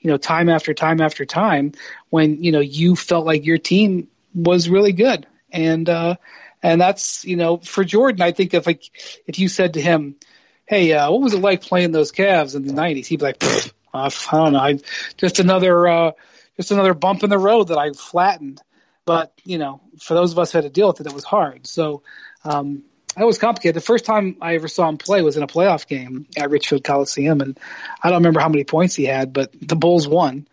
[0.00, 1.72] you know, time after time after time
[2.10, 5.26] when, you know, you felt like your team was really good.
[5.50, 6.16] And, uh,
[6.62, 8.82] and that's, you know, for Jordan, I think if like,
[9.26, 10.16] if you said to him,
[10.64, 13.06] Hey, uh, what was it like playing those Cavs in the nineties?
[13.08, 13.44] He'd be like,
[13.92, 14.58] I don't know.
[14.58, 14.78] I,
[15.16, 16.12] just another, uh,
[16.56, 18.62] just another bump in the road that I flattened.
[19.04, 21.24] But, you know, for those of us who had to deal with it, it was
[21.24, 21.66] hard.
[21.66, 22.02] So,
[22.44, 22.84] um,
[23.16, 23.76] that was complicated.
[23.76, 26.84] The first time I ever saw him play was in a playoff game at Richfield
[26.84, 27.58] Coliseum, and
[28.02, 30.46] I don't remember how many points he had, but the Bulls won,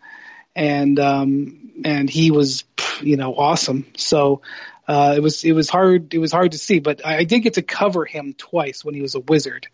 [0.54, 2.64] and um, and he was
[3.00, 3.86] you know awesome.
[3.96, 4.42] So
[4.90, 7.54] uh, it was it was hard it was hard to see, but I, did get
[7.54, 9.68] to cover him twice when he was a Wizard.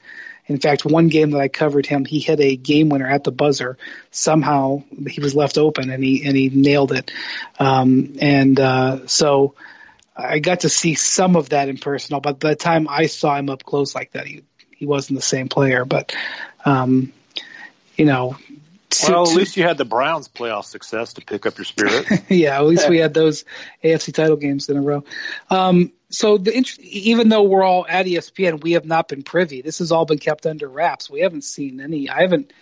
[0.47, 3.33] In fact, one game that I covered him, he hit a game winner at the
[3.33, 3.79] buzzer.
[4.11, 7.11] Somehow he was left open and he and he nailed it.
[7.59, 9.55] Um, and uh, so
[10.17, 12.19] I got to see some of that in person.
[12.21, 15.25] But by the time I saw him up close like that, he he wasn't the
[15.25, 15.85] same player.
[15.85, 16.15] But
[16.65, 17.13] um,
[17.97, 18.37] you know,
[19.09, 22.07] well, at least you had the Browns' playoff success to pick up your spirit.
[22.29, 23.45] yeah, at least we had those
[23.83, 25.05] AFC title games in a row.
[25.51, 29.61] Um, so the even though we're all at ESPN, we have not been privy.
[29.61, 31.11] This has all been kept under wraps.
[31.11, 32.09] We haven't seen any.
[32.09, 32.53] I haven't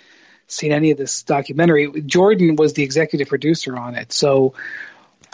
[0.47, 2.03] seen any of this documentary.
[2.03, 4.13] Jordan was the executive producer on it.
[4.13, 4.55] So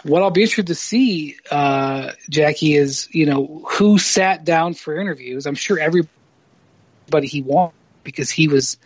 [0.03, 4.99] what I'll be interested to see, uh, Jackie, is you know who sat down for
[4.99, 5.45] interviews.
[5.45, 8.77] I'm sure everybody he wanted because he was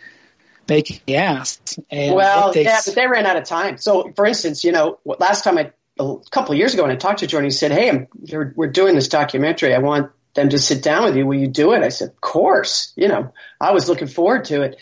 [0.68, 1.60] making the ass.
[1.90, 3.78] And well, they, yeah, but they ran out of time.
[3.78, 6.96] So, for instance, you know, last time I, a couple of years ago when I
[6.96, 8.08] talked to Jordan, he said, Hey, I'm,
[8.56, 9.74] we're doing this documentary.
[9.74, 11.26] I want them to sit down with you.
[11.26, 11.82] Will you do it?
[11.82, 12.94] I said, of course.
[12.96, 14.82] You know, I was looking forward to it,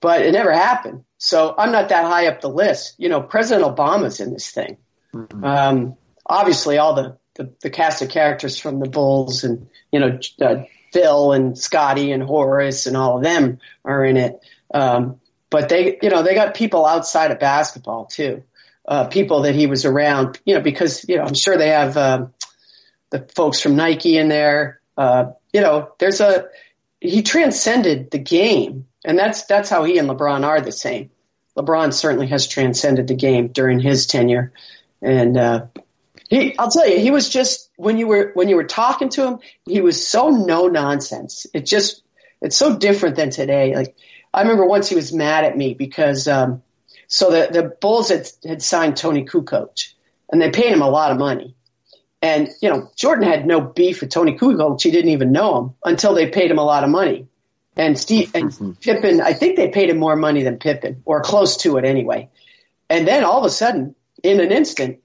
[0.00, 1.04] but it never happened.
[1.18, 2.94] So I'm not that high up the list.
[2.98, 4.78] You know, President Obama's in this thing.
[5.16, 5.44] Mm-hmm.
[5.44, 10.18] Um, obviously all the, the, the, cast of characters from the Bulls and, you know,
[10.40, 14.40] uh, Phil and Scottie and Horace and all of them are in it.
[14.72, 18.42] Um, but they, you know, they got people outside of basketball too,
[18.86, 21.96] uh, people that he was around, you know, because, you know, I'm sure they have,
[21.96, 22.32] um,
[23.10, 24.80] the folks from Nike in there.
[24.96, 26.48] Uh, you know, there's a,
[27.00, 31.10] he transcended the game and that's, that's how he and LeBron are the same.
[31.56, 34.52] LeBron certainly has transcended the game during his tenure.
[35.06, 35.66] And, uh,
[36.28, 39.26] he, I'll tell you, he was just, when you were, when you were talking to
[39.26, 41.46] him, he was so no nonsense.
[41.54, 42.02] It just,
[42.42, 43.74] it's so different than today.
[43.74, 43.96] Like,
[44.36, 46.62] I remember once he was mad at me because um,
[47.08, 49.94] so the the Bulls had had signed Toni Kukoc
[50.30, 51.54] and they paid him a lot of money.
[52.20, 55.74] And you know, Jordan had no beef with Toni Kukoc; he didn't even know him
[55.82, 57.28] until they paid him a lot of money.
[57.78, 58.72] And Steve and mm-hmm.
[58.72, 62.28] Pippen, I think they paid him more money than Pippen, or close to it anyway.
[62.90, 65.00] And then all of a sudden, in an instant,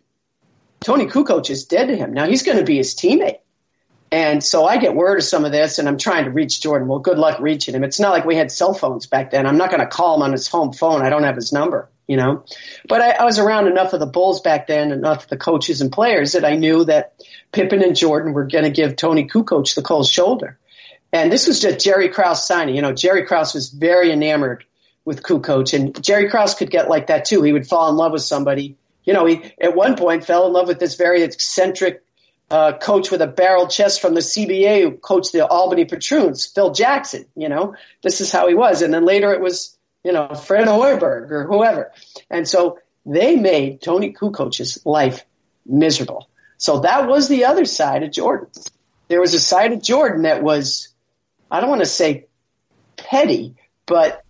[0.82, 2.14] Toni Kukoc is dead to him.
[2.14, 3.40] Now he's going to be his teammate.
[4.12, 6.88] And so I get word of some of this and I'm trying to reach Jordan.
[6.88, 7.84] Well, good luck reaching him.
[7.84, 9.48] It's not like we had cell phones back then.
[9.48, 11.02] I'm not going to call him on his home phone.
[11.02, 12.44] I don't have his number, you know,
[12.90, 15.80] but I, I was around enough of the Bulls back then, enough of the coaches
[15.80, 19.74] and players that I knew that Pippen and Jordan were going to give Toni Kukoc
[19.76, 20.60] the cold shoulder.
[21.14, 22.76] And this was just Jerry Krause signing.
[22.76, 24.66] You know, Jerry Krause was very enamored
[25.06, 27.44] with Kukoc and Jerry Krause could get like that too.
[27.44, 28.78] He would fall in love with somebody.
[29.04, 32.04] You know, he at one point fell in love with this very eccentric
[32.52, 36.72] uh, coach with a barrel chest from the CBA who coached the Albany Patroons, Phil
[36.72, 37.26] Jackson.
[37.36, 38.82] You know, this is how he was.
[38.82, 41.92] And then later it was, you know, Fred Hoiberg or whoever.
[42.30, 45.26] And so they made Toni Kukoc's life
[45.66, 46.30] miserable.
[46.58, 48.48] So that was the other side of Jordan.
[49.08, 50.90] There was a side of Jordan that was,
[51.50, 52.28] I don't want to say
[52.98, 54.24] petty, but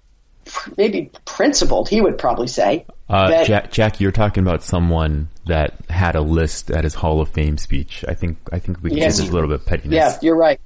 [0.77, 2.85] maybe principled, he would probably say.
[3.11, 7.19] Uh, that, Jack, Jack, you're talking about someone that had a list at his Hall
[7.19, 8.05] of Fame speech.
[8.07, 9.93] I think I think we can yes, say there's a little bit of pettiness.
[9.93, 10.61] Yeah, you're right.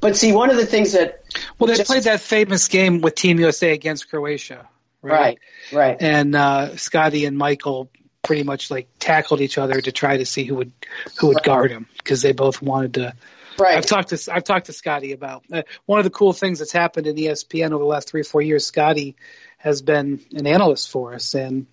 [0.00, 1.22] But see, one of the things that
[1.58, 4.68] well, they just, played that famous game with Team USA against Croatia,
[5.00, 5.12] right?
[5.12, 5.38] Right,
[5.72, 5.96] right.
[6.00, 7.88] And uh, Scottie and Michael
[8.22, 10.72] pretty much like tackled each other to try to see who would
[11.20, 11.44] who would right.
[11.44, 13.14] guard him because they both wanted to
[13.58, 13.76] Right.
[13.76, 16.72] I've talked to I've talked to Scottie about uh, one of the cool things that's
[16.72, 18.64] happened in ESPN over the last three or four years.
[18.64, 19.16] Scottie
[19.58, 21.66] has been an analyst for us, and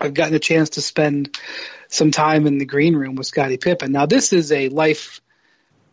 [0.00, 1.38] I've gotten a chance to spend
[1.88, 3.92] some time in the green room with Scottie Pippen.
[3.92, 5.20] Now, this is a life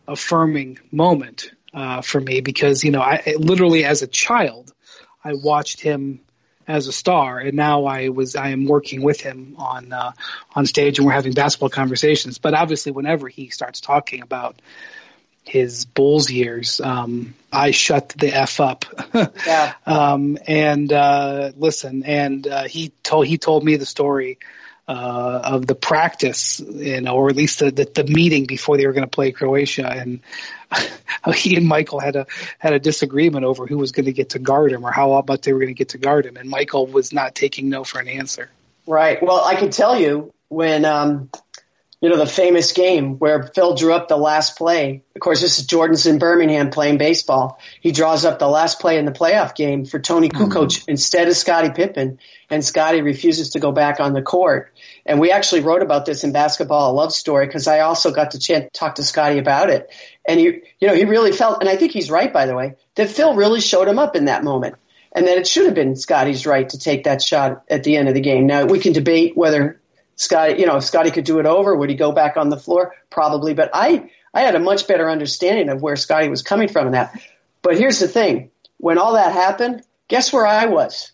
[0.08, 4.72] affirming moment uh, for me because you know I literally as a child
[5.22, 6.20] I watched him
[6.68, 10.12] as a star, and now I was I am working with him on uh,
[10.54, 12.38] on stage, and we're having basketball conversations.
[12.38, 14.60] But obviously, whenever he starts talking about
[15.46, 18.84] his Bulls years, um, I shut the f up.
[19.46, 19.74] yeah.
[19.86, 24.38] Um, and uh, listen, and uh, he told he told me the story
[24.88, 28.86] uh, of the practice, you know, or at least the the, the meeting before they
[28.86, 30.20] were going to play Croatia, and
[31.34, 32.26] he and Michael had a
[32.58, 35.42] had a disagreement over who was going to get to guard him or how much
[35.42, 38.00] they were going to get to guard him, and Michael was not taking no for
[38.00, 38.50] an answer.
[38.86, 39.22] Right.
[39.22, 41.30] Well, I can tell you when um,
[42.02, 45.02] you know, the famous game where Phil drew up the last play.
[45.14, 47.58] Of course, this is Jordan's in Birmingham playing baseball.
[47.80, 50.44] He draws up the last play in the playoff game for Toni mm-hmm.
[50.44, 50.90] Kukoc mm-hmm.
[50.90, 52.18] instead of Scottie Pippen,
[52.50, 54.76] and Scottie refuses to go back on the court.
[55.06, 58.32] And we actually wrote about this in Basketball, a Love Story, because I also got
[58.32, 59.90] to chance, talk to Scottie about it.
[60.28, 60.44] And he,
[60.78, 63.34] you know, he really felt, and I think he's right, by the way, that Phil
[63.34, 64.76] really showed him up in that moment.
[65.16, 68.06] and that it should have been Scottie's right to take that shot at the end
[68.06, 68.46] of the game.
[68.46, 69.80] Now we can debate whether
[70.16, 72.56] Scottie, you know, if Scottie could do it over, would he go back on the
[72.56, 72.94] floor?
[73.10, 76.86] Probably, but I I had a much better understanding of where Scottie was coming from
[76.86, 77.20] in that.
[77.62, 81.12] But here's the thing: when all that happened, guess where I was?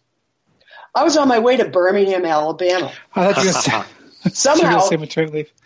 [0.95, 2.93] I was on my way to Birmingham, Alabama.
[3.15, 3.85] I thought you were
[4.33, 4.89] somehow,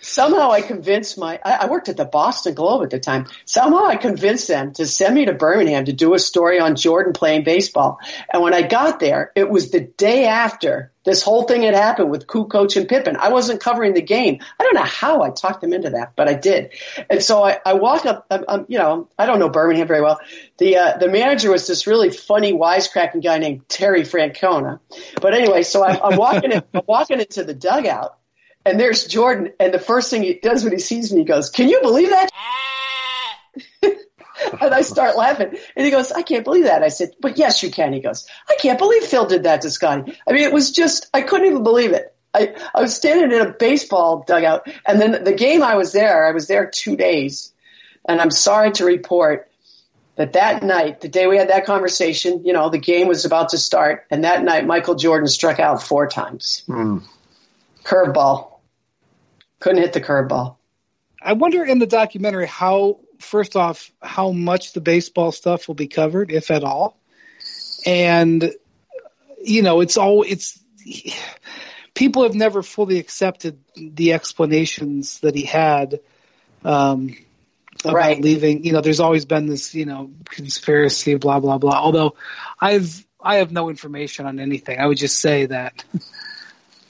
[0.01, 3.27] somehow I convinced my, I, I, worked at the Boston Globe at the time.
[3.45, 7.13] Somehow I convinced them to send me to Birmingham to do a story on Jordan
[7.13, 7.99] playing baseball.
[8.33, 12.11] And when I got there, it was the day after this whole thing had happened
[12.11, 13.17] with Kukoc and Pippen.
[13.17, 14.41] I wasn't covering the game.
[14.61, 16.75] I don't know how I talked them into that, but I did.
[17.09, 20.03] And so I, I walk up, I'm, I'm, you know, I don't know Birmingham very
[20.03, 20.21] well.
[20.59, 24.81] The, uh, the manager was this really funny, wisecracking guy named Terry Francona.
[25.23, 28.19] But anyway, so I, I'm walking, in, I'm walking into the dugout
[28.67, 31.51] and there's Jordan, and the first thing he does when he sees me, he goes,
[31.51, 32.29] "Can you believe that?"
[34.61, 37.63] and I start laughing, and he goes, "I can't believe that." I said, "But yes,
[37.63, 40.53] you can." He goes, "I can't believe Phil did that to Scottie." I mean, it
[40.53, 42.15] was just I couldn't even believe it.
[42.35, 46.27] I, I was standing in a baseball dugout, and then the game I was there,
[46.27, 47.53] I was there two days,
[48.07, 49.51] and I'm sorry to report
[50.17, 53.51] that that night, the day we had that conversation, you know, the game was about
[53.51, 56.65] to start, and that night Michael Jordan struck out four times.
[56.69, 57.03] Mm.
[57.85, 58.53] Curveball.
[59.61, 60.57] Couldn't hit the curveball.
[61.23, 65.89] I wonder in the documentary how, first off, how much the baseball stuff will be
[65.89, 66.99] covered, if at all.
[67.85, 68.53] And,
[69.43, 70.59] you know, it's all, it's,
[71.95, 76.01] people have never fully accepted the explanations that he had,
[76.65, 77.17] um,
[77.85, 78.21] about right.
[78.21, 78.65] leaving.
[78.65, 81.79] You know, there's always been this, you know, conspiracy, blah, blah, blah.
[81.79, 82.17] Although
[82.61, 84.79] I've, I have no information on anything.
[84.79, 85.85] I would just say that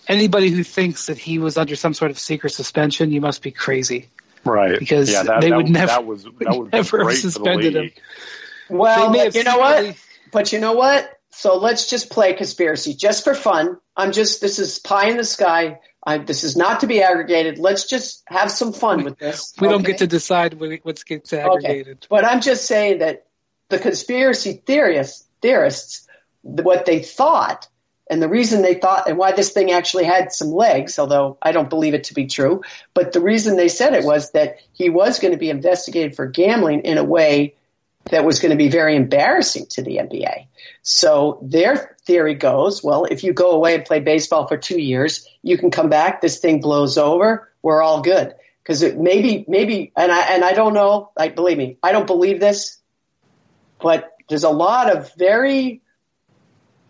[0.06, 3.50] anybody who thinks that he was under some sort of secret suspension, you must be
[3.50, 4.08] crazy.
[4.46, 4.78] Right.
[4.78, 7.90] Because yeah, that, they would never, that was, that would never have suspended him.
[8.70, 9.96] Well, you know what?
[10.32, 11.10] But you know what?
[11.30, 13.78] So let's just play conspiracy just for fun.
[13.96, 15.80] I'm just, this is pie in the sky.
[16.04, 17.58] I, this is not to be aggregated.
[17.58, 19.52] Let's just have some fun with this.
[19.60, 19.74] We okay?
[19.74, 21.98] don't get to decide what gets aggregated.
[21.98, 22.06] Okay.
[22.08, 23.26] But I'm just saying that
[23.68, 26.06] the conspiracy theorists, theorists,
[26.42, 27.68] what they thought
[28.08, 31.52] and the reason they thought and why this thing actually had some legs, although I
[31.52, 32.62] don't believe it to be true,
[32.94, 36.26] but the reason they said it was that he was going to be investigated for
[36.26, 37.54] gambling in a way
[38.10, 40.46] that was going to be very embarrassing to the NBA.
[40.82, 45.26] So their theory goes, well, if you go away and play baseball for two years,
[45.42, 48.34] you can come back, this thing blows over, we're all good.
[48.62, 52.06] Because it maybe, maybe, and I, and I don't know, like, believe me, I don't
[52.06, 52.78] believe this,
[53.80, 55.82] but there's a lot of very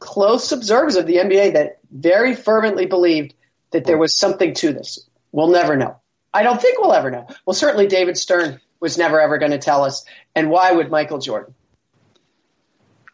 [0.07, 3.35] close observers of the NBA that very fervently believed
[3.73, 5.01] that there was something to this.
[5.33, 5.97] We'll never know.
[6.33, 7.27] I don't think we'll ever know.
[7.45, 10.05] Well, certainly David Stern was never ever going to tell us.
[10.35, 11.55] And why would Michael Jordan?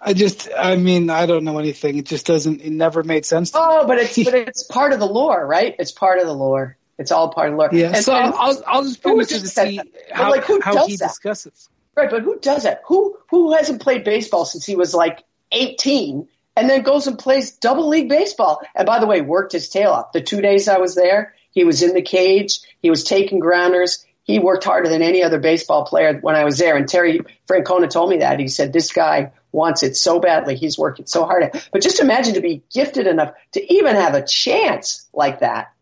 [0.00, 1.96] I just, I mean, I don't know anything.
[1.96, 3.52] It just doesn't, it never made sense.
[3.54, 5.74] oh, but it's, but it's part of the lore, right?
[5.78, 6.76] It's part of the lore.
[6.98, 7.70] It's all part of the lore.
[7.72, 7.86] Yeah.
[7.86, 9.80] And, so and I'll, I'll just be interested to see
[10.12, 11.08] how, like, who how does he that?
[11.08, 11.70] discusses.
[11.96, 12.82] Right, but who does that?
[12.86, 17.52] Who who hasn't played baseball since he was like 18 and then goes and plays
[17.52, 18.60] double league baseball.
[18.74, 20.12] And by the way, worked his tail off.
[20.12, 22.60] The two days I was there, he was in the cage.
[22.80, 24.04] He was taking grounders.
[24.24, 26.76] He worked harder than any other baseball player when I was there.
[26.76, 28.38] And Terry Francona told me that.
[28.38, 30.56] He said, this guy wants it so badly.
[30.56, 31.50] He's working so hard.
[31.72, 35.72] But just imagine to be gifted enough to even have a chance like that.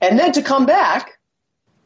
[0.00, 1.18] And then to come back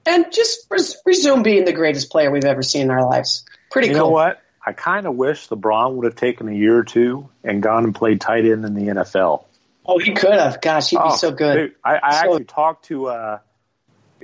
[0.07, 3.45] and just res- resume being the greatest player we've ever seen in our lives.
[3.71, 4.05] Pretty you cool.
[4.05, 4.43] You know what?
[4.71, 7.93] I kind of wish LeBron would have taken a year or two and gone and
[7.93, 9.43] played tight end in the NFL.
[9.85, 10.61] Oh, he could have.
[10.61, 11.55] Gosh, he'd oh, be so good.
[11.57, 13.39] Dude, I, I so, actually talked to uh,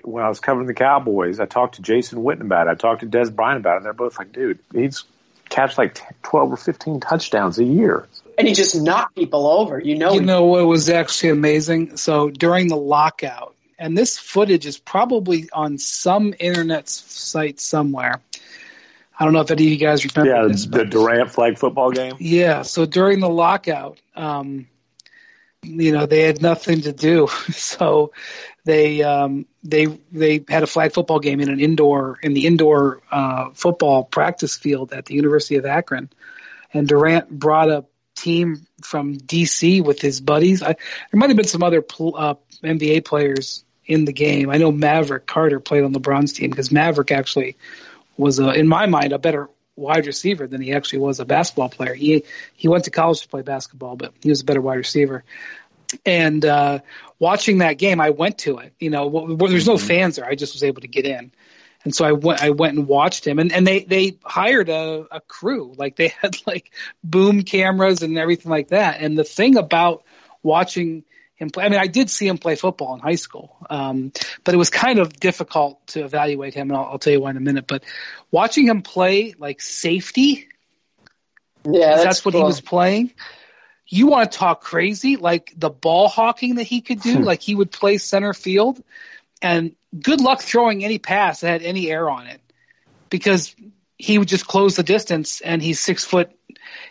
[0.04, 1.40] when I was covering the Cowboys.
[1.40, 2.70] I talked to Jason Witten about it.
[2.70, 3.76] I talked to Dez Bryant about it.
[3.78, 5.02] And they're both like, "Dude, he's
[5.48, 8.06] catch like 12 or 15 touchdowns a year."
[8.38, 9.80] And he just knocked people over.
[9.80, 10.12] You know.
[10.12, 11.96] You know what was actually amazing?
[11.96, 18.20] So during the lockout, and this footage is probably on some internet site somewhere.
[19.18, 20.66] I don't know if any of you guys remember yeah, this.
[20.66, 22.16] the Durant flag football game.
[22.18, 22.62] Yeah.
[22.62, 24.68] So during the lockout, um,
[25.62, 28.12] you know, they had nothing to do, so
[28.64, 33.00] they um, they they had a flag football game in an indoor in the indoor
[33.10, 36.10] uh, football practice field at the University of Akron,
[36.72, 37.84] and Durant brought a
[38.16, 40.62] team from DC with his buddies.
[40.62, 44.50] I, there might have been some other pl- uh, NBA players in the game.
[44.50, 47.56] I know Maverick Carter played on LeBron's team because Maverick actually
[48.16, 51.68] was a, in my mind a better wide receiver than he actually was a basketball
[51.68, 51.94] player.
[51.94, 55.24] He he went to college to play basketball, but he was a better wide receiver.
[56.04, 56.80] And uh,
[57.18, 58.72] watching that game, I went to it.
[58.80, 59.86] You know, well, there's no mm-hmm.
[59.86, 60.26] fans there.
[60.26, 61.30] I just was able to get in.
[61.84, 65.06] and so I went I went and watched him, and and they they hired a,
[65.10, 66.72] a crew like they had like
[67.04, 69.00] boom cameras and everything like that.
[69.00, 70.04] And the thing about
[70.42, 71.04] watching
[71.36, 74.12] him play, I mean, I did see him play football in high school, um,
[74.42, 77.30] but it was kind of difficult to evaluate him, and I'll, I'll tell you why
[77.30, 77.66] in a minute.
[77.66, 77.84] But
[78.30, 80.48] watching him play like safety,
[81.64, 82.42] yeah, that's, that's what cool.
[82.42, 83.12] he was playing
[83.88, 87.54] you want to talk crazy, like the ball hawking that he could do, like he
[87.54, 88.82] would play center field,
[89.40, 92.40] and good luck throwing any pass that had any air on it,
[93.10, 93.54] because
[93.96, 96.30] he would just close the distance, and he's six foot.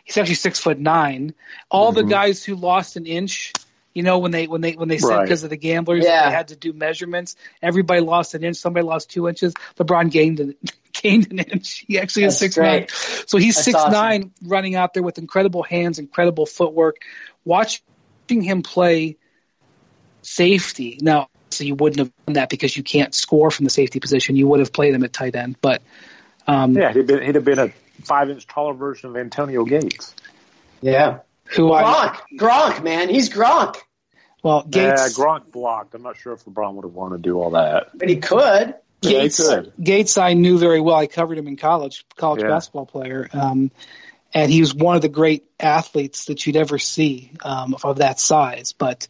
[0.04, 1.34] He's actually six foot nine.
[1.70, 2.08] All mm-hmm.
[2.08, 3.52] the guys who lost an inch,
[3.96, 6.30] you know, when they when they when they said because of the gamblers, yeah.
[6.30, 7.38] they had to do measurements.
[7.62, 8.58] Everybody lost an inch.
[8.58, 9.54] Somebody lost two inches.
[9.78, 10.56] LeBron gained an,
[11.02, 11.86] gained an inch.
[11.88, 12.68] He actually That's is six great.
[12.68, 12.88] nine.
[13.26, 13.94] So he's That's six awesome.
[13.94, 16.98] nine, running out there with incredible hands, incredible footwork.
[17.46, 17.82] Watching
[18.28, 19.18] him play
[20.22, 21.30] safety now.
[21.52, 24.36] So you wouldn't have done that because you can't score from the safety position.
[24.36, 25.82] You would have played him at tight end, but
[26.48, 27.70] um, Yeah, he'd, been, he'd have been a
[28.04, 30.14] five inch taller version of Antonio Gates.
[30.82, 33.78] Yeah, who I Gronk, Gronk, man, he's Gronk,
[34.46, 35.94] well Yeah, Gates Gronk blocked.
[35.96, 37.90] I'm not sure if LeBron would have wanted to do all that.
[37.94, 38.76] but he could.
[39.02, 39.74] Yeah, he Gates, could.
[39.82, 40.96] Gates, I knew very well.
[40.96, 42.48] I covered him in college, college Yeah.
[42.48, 43.72] basketball player, um,
[44.34, 48.20] and he was one of the great athletes that you'd ever see um, of that
[48.20, 48.74] size.
[48.74, 49.08] But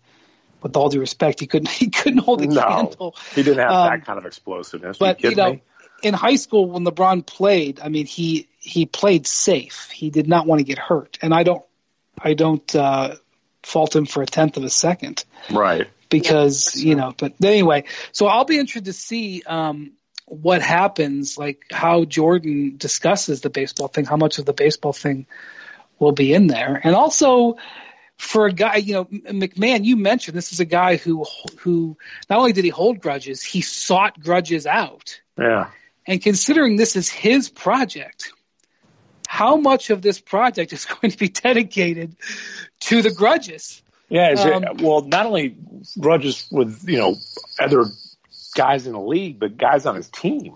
[0.61, 3.15] with all due respect, he couldn't he couldn't hold a No, candle.
[3.35, 4.97] he didn't have Um, that kind of explosiveness.
[4.97, 5.61] But you you know, me?
[6.03, 9.89] in high school when LeBron played, I mean he he played safe.
[9.91, 11.63] He did not want to get hurt, and I don't
[12.19, 13.15] I don't uh,
[13.65, 15.87] fault him for a tenth of a second Right.
[16.09, 17.13] because you know.
[17.17, 19.93] But anyway, so I'll be interested to see um,
[20.25, 25.25] what happens, like how Jordan discusses the baseball thing, how much of the baseball thing
[25.99, 27.55] will be in there, and also
[28.17, 31.25] for a guy, you know, MacMahon, you mentioned this is a guy who
[31.57, 31.97] who
[32.29, 35.69] not only did he hold grudges, he sought grudges out, Yeah.
[36.07, 38.31] and considering this is his project.
[39.35, 42.15] How much of this project is going to be dedicated
[42.87, 43.81] to the grudges?
[44.09, 44.31] Yeah.
[44.31, 45.57] Is Um, it, well, not only
[45.99, 47.15] grudges with you know
[47.59, 47.85] other
[48.55, 50.55] guys in the league, but guys on his team.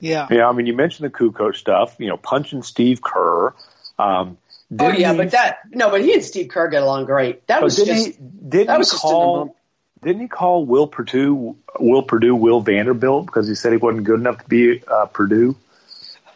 [0.00, 0.28] Yeah.
[0.30, 1.96] Yeah, I mean, you mentioned the Kukoc stuff.
[1.98, 3.54] You know, punching Steve Kerr.
[3.98, 4.38] Um,
[4.78, 7.46] Oh yeah, he- but that no, but he and Steve Kerr get along great.
[7.46, 8.12] That but was didn't just he?
[8.48, 9.36] Didn't that he was just in the call?
[9.36, 9.56] moment.
[10.02, 14.20] Didn't he call Will Perdue Will Perdue Will Vanderbilt because he said he wasn't good
[14.20, 15.56] enough to be uh, Purdue?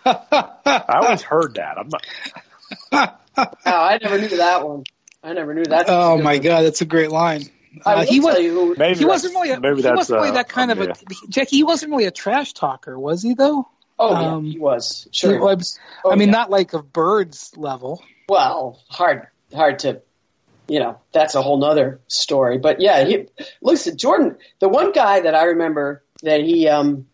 [0.09, 1.79] I always heard that.
[1.79, 3.21] I'm not.
[3.37, 4.85] Oh, I never knew that one.
[5.23, 5.87] I never knew that.
[5.89, 7.43] Oh my God, that's a great line.
[7.85, 8.75] I Uh, will he was tell you who.
[8.77, 10.87] Maybe he wasn't really a, maybe he that's wasn't really uh, that kind of a
[10.87, 10.95] yeah.
[11.29, 11.57] Jackie.
[11.57, 13.35] He wasn't really a trash talker, was he?
[13.35, 13.69] Though.
[13.99, 15.41] Oh yeah, um, he was He sure.
[15.41, 16.33] was- Oh, I mean, yeah.
[16.33, 18.03] not like a Bird's level.
[18.29, 20.03] Well, hard, hard to,
[20.69, 22.59] you know, that's a whole nother story.
[22.59, 23.27] But yeah, he,
[23.61, 27.07] listen, Jordan, the one guy that I remember that he, um,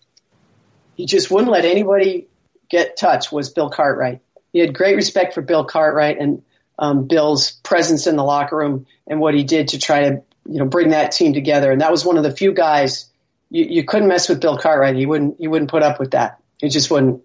[0.95, 2.29] he just wouldn't let anybody
[2.75, 4.21] get touch was Bill Cartwright.
[4.53, 6.43] He had great respect for Bill Cartwright and
[6.79, 10.59] um, Bill's presence in the locker room and what he did to try to, you
[10.59, 11.71] know, bring that team together.
[11.71, 13.09] And that was one of the few guys
[13.51, 14.97] you, you couldn't mess with Bill Cartwright.
[14.97, 16.41] You wouldn't, you wouldn't put up with that.
[16.59, 17.23] He just wouldn't.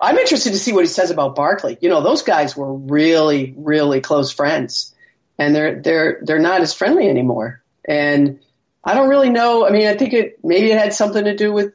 [0.00, 1.78] I'm interested to see what he says about Barkley.
[1.80, 4.94] You know, those guys were really, really close friends,
[5.38, 7.62] and they're they're they're not as friendly anymore.
[7.84, 8.40] And
[8.84, 9.66] I don't really know.
[9.66, 11.74] I mean, I think it maybe it had something to do with.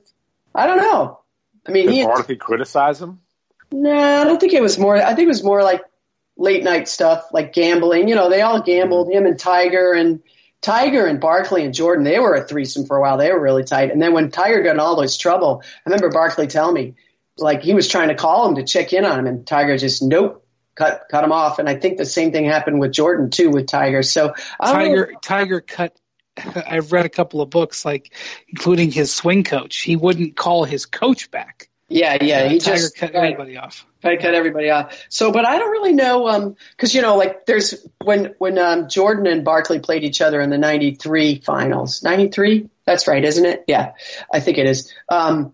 [0.56, 1.20] I don't know.
[1.68, 2.00] I mean, he.
[2.00, 3.20] Did Barkley criticize him?
[3.72, 4.96] No, I don't think it was more.
[4.96, 5.84] I think it was more like
[6.38, 8.08] late night stuff, like gambling.
[8.08, 9.12] You know, they all gambled.
[9.12, 10.22] Him and Tiger and
[10.62, 12.04] Tiger and Barkley and Jordan.
[12.04, 13.18] They were a threesome for a while.
[13.18, 13.92] They were really tight.
[13.92, 16.96] And then when Tiger got in all this trouble, I remember Barkley telling me,
[17.38, 20.02] like he was trying to call him to check in on him, and Tiger just
[20.02, 20.46] nope,
[20.76, 21.60] cut cut him off.
[21.60, 24.02] And I think the same thing happened with Jordan too with Tiger.
[24.02, 25.06] So I don't know.
[25.06, 26.00] Tiger Tiger cut.
[26.68, 28.14] I've read a couple of books, like
[28.50, 29.78] including his swing coach.
[29.78, 31.70] He wouldn't call his coach back.
[31.90, 32.50] Yeah, yeah.
[32.50, 33.32] He Tiger just cut right.
[33.32, 33.86] everybody off.
[34.02, 35.06] Try to cut everybody off.
[35.10, 38.90] So, but I don't really know, um, cause you know, like there's, when, when, um,
[38.90, 42.70] Jordan and Barkley played each other in the 93 finals, 93?
[42.86, 43.64] That's right, isn't it?
[43.68, 43.94] Yeah,
[44.32, 44.94] I think it is.
[45.10, 45.54] Um,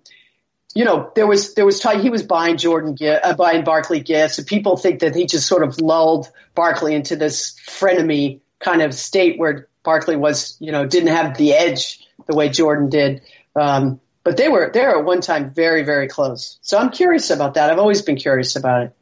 [0.74, 4.40] you know, there was, there was time he was buying Jordan, uh, buying Barkley gifts
[4.40, 8.94] and people think that he just sort of lulled Barkley into this frenemy kind of
[8.94, 13.22] state where Barkley was, you know, didn't have the edge the way Jordan did.
[13.56, 16.58] Um, but they were, they were at one time very, very close.
[16.62, 17.70] So I'm curious about that.
[17.70, 18.96] I've always been curious about it.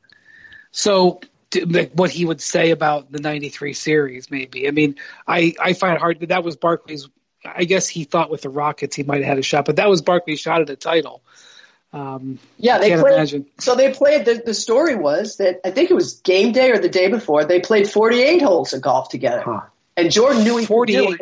[0.71, 1.21] So
[1.51, 4.67] d- like, what he would say about the 93 series maybe.
[4.67, 4.95] I mean,
[5.27, 7.07] I, I find it hard that that was Barkley's
[7.43, 9.89] I guess he thought with the Rockets he might have had a shot, but that
[9.89, 11.23] was Barkley's shot at a title.
[11.91, 13.15] Um, Yeah, they can't played.
[13.15, 13.45] imagine.
[13.59, 14.25] So they played.
[14.25, 17.43] The, the story was that I think it was game day or the day before.
[17.45, 19.61] They played 48 holes of golf together, Huh.
[19.97, 21.21] And Jordan knew he could do it.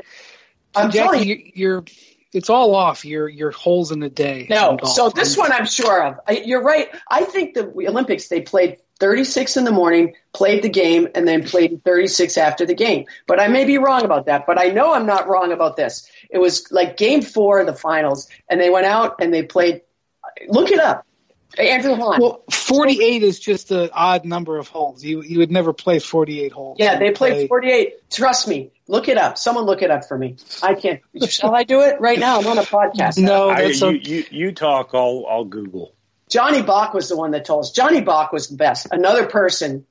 [0.76, 1.86] I'm Jackie, telling you, you- you're
[2.32, 4.46] it's all off your your holes in the day.
[4.50, 6.20] No, so this one I'm sure of.
[6.28, 6.90] I, you're right.
[7.10, 11.44] I think the Olympics they played 36 in the morning, played the game, and then
[11.44, 13.06] played 36 after the game.
[13.28, 14.46] But I may be wrong about that.
[14.46, 16.08] But I know I'm not wrong about this.
[16.30, 19.82] It was like game four of the finals, and they went out and they played.
[20.48, 21.06] Look it up.
[21.58, 22.22] Andrew Hahn.
[22.22, 25.04] Well, 48 is just an odd number of holes.
[25.04, 26.78] You you would never play 48 holes.
[26.80, 28.10] Yeah, they played 48.
[28.12, 28.72] Trust me.
[28.88, 29.38] Look it up.
[29.38, 30.38] Someone look it up for me.
[30.62, 31.02] I can't.
[31.28, 32.40] Shall I do it right now?
[32.40, 33.18] I'm on a podcast.
[33.18, 34.92] No, I, you, a, you, you talk.
[34.94, 35.94] I'll I'll Google.
[36.30, 37.72] Johnny Bach was the one that told us.
[37.72, 38.88] Johnny Bach was the best.
[38.92, 39.86] Another person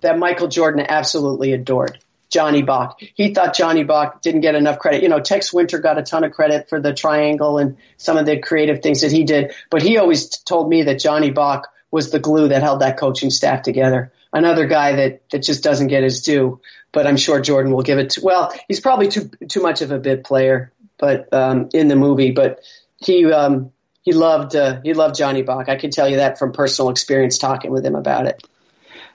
[0.00, 1.98] that Michael Jordan absolutely adored.
[2.34, 3.00] Johnny Bach.
[3.14, 5.04] He thought Johnny Bach didn't get enough credit.
[5.04, 8.26] You know, Tex Winter got a ton of credit for the triangle and some of
[8.26, 12.10] the creative things that he did, but he always told me that Johnny Bach was
[12.10, 14.12] the glue that held that coaching staff together.
[14.32, 16.60] Another guy that, that just doesn't get his due,
[16.90, 19.92] but I'm sure Jordan will give it to, well, he's probably too, too much of
[19.92, 22.58] a bit player, but, um, in the movie, but
[22.96, 23.70] he, um,
[24.02, 25.68] he loved, uh, he loved Johnny Bach.
[25.68, 28.42] I can tell you that from personal experience talking with him about it.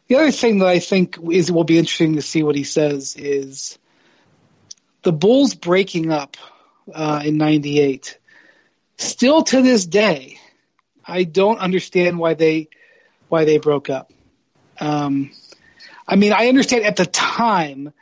[0.09, 3.15] The other thing that I think is will be interesting to see what he says
[3.15, 3.77] is
[5.03, 6.35] the Bulls breaking up
[6.93, 8.17] uh, in '98.
[8.97, 10.39] Still to this day,
[11.05, 12.69] I don't understand why they
[13.29, 14.11] why they broke up.
[14.79, 15.29] Um,
[16.07, 17.93] I mean, I understand at the time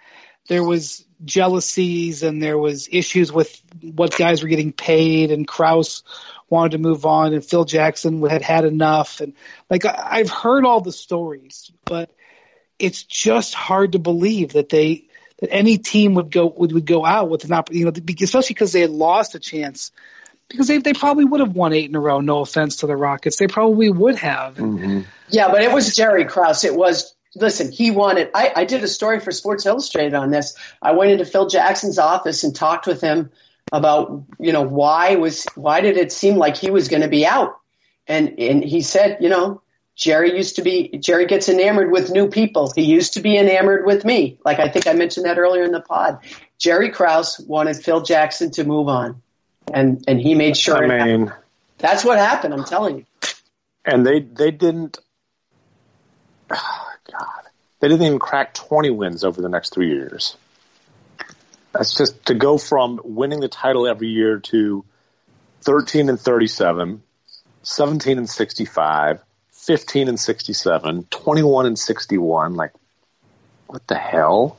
[0.48, 6.04] there was jealousies and there was issues with what guys were getting paid, and Krause
[6.50, 9.34] wanted to move on, and Phil Jackson had had enough, and
[9.70, 12.12] like I've heard all the stories, but
[12.80, 15.06] it's just hard to believe that they
[15.40, 18.54] that any team would go would, would go out with an opportunity, you know, especially
[18.54, 19.92] because they had lost a chance.
[20.50, 22.22] Because they they probably would have won eight in a row.
[22.22, 24.56] No offense to the Rockets, they probably would have.
[24.56, 25.02] Mm-hmm.
[25.30, 26.64] Yeah, but it was Jerry Krause.
[26.64, 28.30] It was listen, he wanted.
[28.34, 30.56] I, I did a story for Sports Illustrated on this.
[30.82, 33.32] I went into Phil Jackson's office and talked with him
[33.72, 37.26] about you know why was why did it seem like he was going to be
[37.26, 37.58] out,
[38.08, 39.62] and and he said you know
[39.96, 42.72] Jerry used to be Jerry gets enamored with new people.
[42.74, 44.40] He used to be enamored with me.
[44.46, 46.20] Like I think I mentioned that earlier in the pod.
[46.60, 49.22] Jerry Krause wanted Phil Jackson to move on,
[49.74, 50.78] and and he made sure.
[50.78, 51.34] I mean,
[51.78, 52.54] that's what happened.
[52.54, 53.06] I'm telling you.
[53.86, 55.00] And they they didn't.
[56.52, 57.44] Oh, God,
[57.80, 60.36] they didn't even crack 20 wins over the next three years.
[61.78, 64.84] That's just to go from winning the title every year to
[65.62, 67.04] 13 and 37,
[67.64, 69.22] 17 and 65,
[69.52, 72.56] 15 and 67, 21 and 61.
[72.56, 72.74] Like,
[73.68, 74.58] what the hell?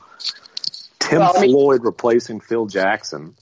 [0.98, 3.34] Tim well, I mean, Floyd replacing Phil Jackson.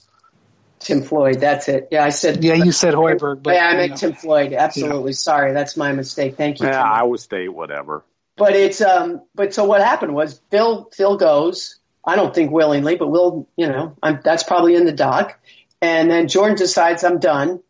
[0.79, 1.89] Tim Floyd, that's it.
[1.91, 2.43] Yeah, I said.
[2.43, 4.53] Yeah, you said Hoiberg, but yeah, I meant Tim Floyd.
[4.53, 5.15] Absolutely, yeah.
[5.15, 6.35] sorry, that's my mistake.
[6.35, 6.67] Thank you.
[6.67, 6.85] Yeah, Tim.
[6.85, 8.03] Iowa State, whatever.
[8.37, 11.79] But it's um, but so what happened was Phil Phil goes.
[12.07, 15.37] I don't think willingly, but we'll, you know, I'm, that's probably in the doc.
[15.81, 17.61] And then Jordan decides I'm done.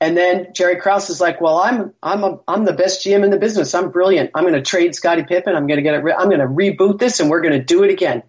[0.00, 3.30] And then Jerry Krause is like, "Well, I'm I'm a, I'm the best GM in
[3.30, 3.74] the business.
[3.74, 4.30] I'm brilliant.
[4.34, 5.54] I'm going to trade Scottie Pippen.
[5.54, 5.98] I'm going to get it.
[5.98, 8.22] Re- I'm going to reboot this, and we're going to do it again."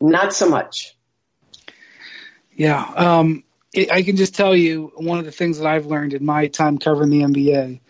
[0.00, 0.96] Not so much.
[2.54, 3.42] Yeah, um,
[3.74, 6.46] it, I can just tell you one of the things that I've learned in my
[6.46, 7.80] time covering the NBA.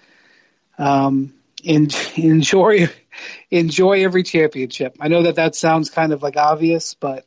[0.79, 1.35] Um,
[1.67, 2.89] and enjoy
[3.51, 4.97] enjoy every championship.
[5.01, 7.25] I know that that sounds kind of like obvious, but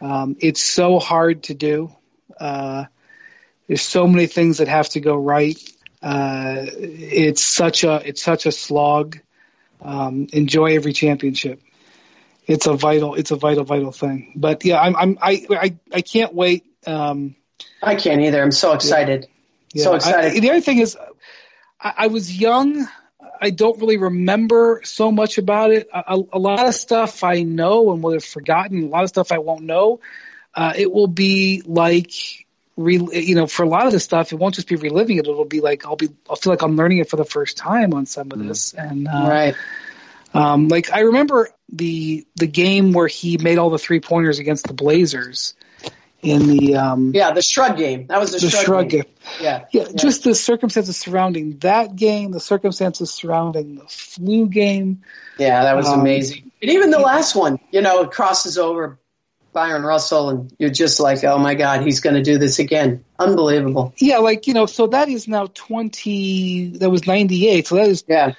[0.00, 1.94] um, it's so hard to do.
[2.38, 2.84] Uh,
[3.66, 5.58] there's so many things that have to go right.
[6.02, 9.18] Uh, it's such a it's such a slog.
[9.80, 11.62] Um, enjoy every championship.
[12.46, 14.32] It's a vital it's a vital vital thing.
[14.36, 16.66] But yeah, I'm, I'm I I I can't wait.
[16.86, 17.36] Um,
[17.82, 18.42] I can't either.
[18.42, 19.28] I'm so excited.
[19.72, 19.84] Yeah.
[19.84, 20.36] So excited.
[20.36, 20.96] I, the other thing is,
[21.80, 22.86] I, I, was young.
[23.44, 25.86] I don't really remember so much about it.
[25.92, 28.84] A, a, lot of stuff I know and will have forgotten.
[28.84, 30.00] A lot of stuff I won't know.
[30.54, 32.12] Uh, it will be like
[32.76, 35.26] re, you know, for a lot of this stuff, it won't just be reliving it.
[35.26, 37.92] It'll be like I'll be, I'll feel like I'm learning it for the first time
[37.92, 38.48] on some of mm-hmm.
[38.48, 38.72] this.
[38.72, 39.54] And uh, right,
[40.32, 44.66] um, like I remember the the game where he made all the three pointers against
[44.66, 45.54] the Blazers
[46.24, 48.06] in the um, yeah the shrug game.
[48.08, 49.02] That was the, the shrug, shrug game.
[49.02, 49.12] game.
[49.40, 49.64] Yeah.
[49.72, 49.92] yeah, yeah.
[49.94, 55.02] Just the circumstances surrounding that game, the circumstances surrounding the flu game.
[55.38, 56.50] Yeah, that was um, amazing.
[56.62, 58.98] And even the last one, you know, it crosses over
[59.54, 63.04] Bryon Russell, and you're just like, oh my God, he's going to do this again.
[63.18, 63.94] Unbelievable.
[63.96, 67.66] Yeah, like, you know, so that is now 20, that was 98.
[67.66, 68.34] So that is, yeah.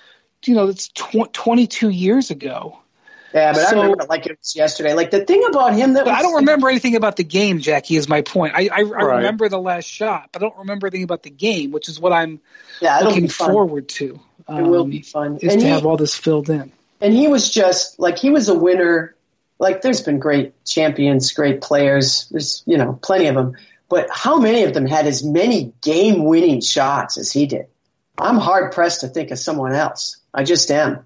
[0.45, 2.79] you know, it's tw- 22 years ago.
[3.35, 4.93] Yeah, but so, I remember it like it was yesterday.
[4.93, 7.59] Like the thing about him that I don't remember anything about the game.
[7.59, 8.53] Jackie is my point.
[8.55, 8.81] I I, I
[9.17, 12.13] remember the last shot, but I don't remember anything about the game, which is what
[12.13, 12.39] I'm
[12.81, 14.21] yeah, looking forward to.
[14.47, 15.39] Um, it will be fun.
[15.41, 16.71] Is and to he, have all this filled in.
[17.01, 19.15] And he was just like he was a winner
[19.59, 22.27] like there's been great champions, great players.
[22.29, 23.55] There's, you know, plenty of them.
[23.89, 27.67] but how many of them had as many game winning shots as he did?
[28.17, 30.17] I'm hard pressed to think of someone else.
[30.33, 31.05] I just am.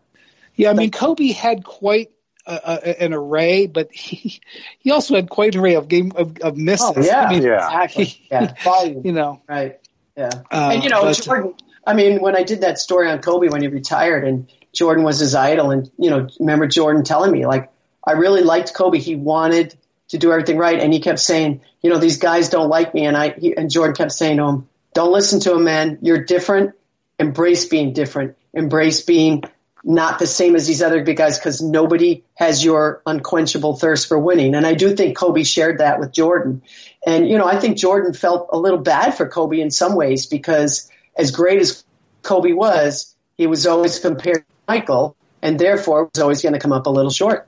[0.55, 2.11] Yeah, I mean, Kobe had quite
[2.49, 4.41] a, a, an array, but he
[4.79, 6.97] he also had quite an array of game of, of misses.
[6.97, 7.65] Oh, yeah, I mean, yeah.
[7.83, 8.27] exactly.
[8.31, 9.79] Yeah, you know, right.
[10.17, 11.53] Yeah, Uh, and you know, but- Jordan.
[11.87, 15.19] I mean, when I did that story on Kobe when he retired, and Jordan was
[15.19, 17.71] his idol, and you know, remember Jordan telling me like,
[18.05, 18.99] I really liked Kobe.
[18.99, 19.75] He wanted
[20.09, 23.05] to do everything right, and he kept saying, you know, these guys don't like me,
[23.05, 25.99] and I he, and Jordan kept saying to him, don't listen to him, man.
[26.01, 26.75] You're different.
[27.17, 28.35] Embrace being different.
[28.53, 29.43] Embrace being
[29.83, 34.19] not the same as these other big guys because nobody has your unquenchable thirst for
[34.19, 34.55] winning.
[34.55, 36.61] And I do think Kobe shared that with Jordan.
[37.05, 40.25] And, you know, I think Jordan felt a little bad for Kobe in some ways
[40.25, 41.83] because as great as
[42.23, 46.73] Kobe was, he was always compared to Michael and therefore was always going to come
[46.73, 47.47] up a little short.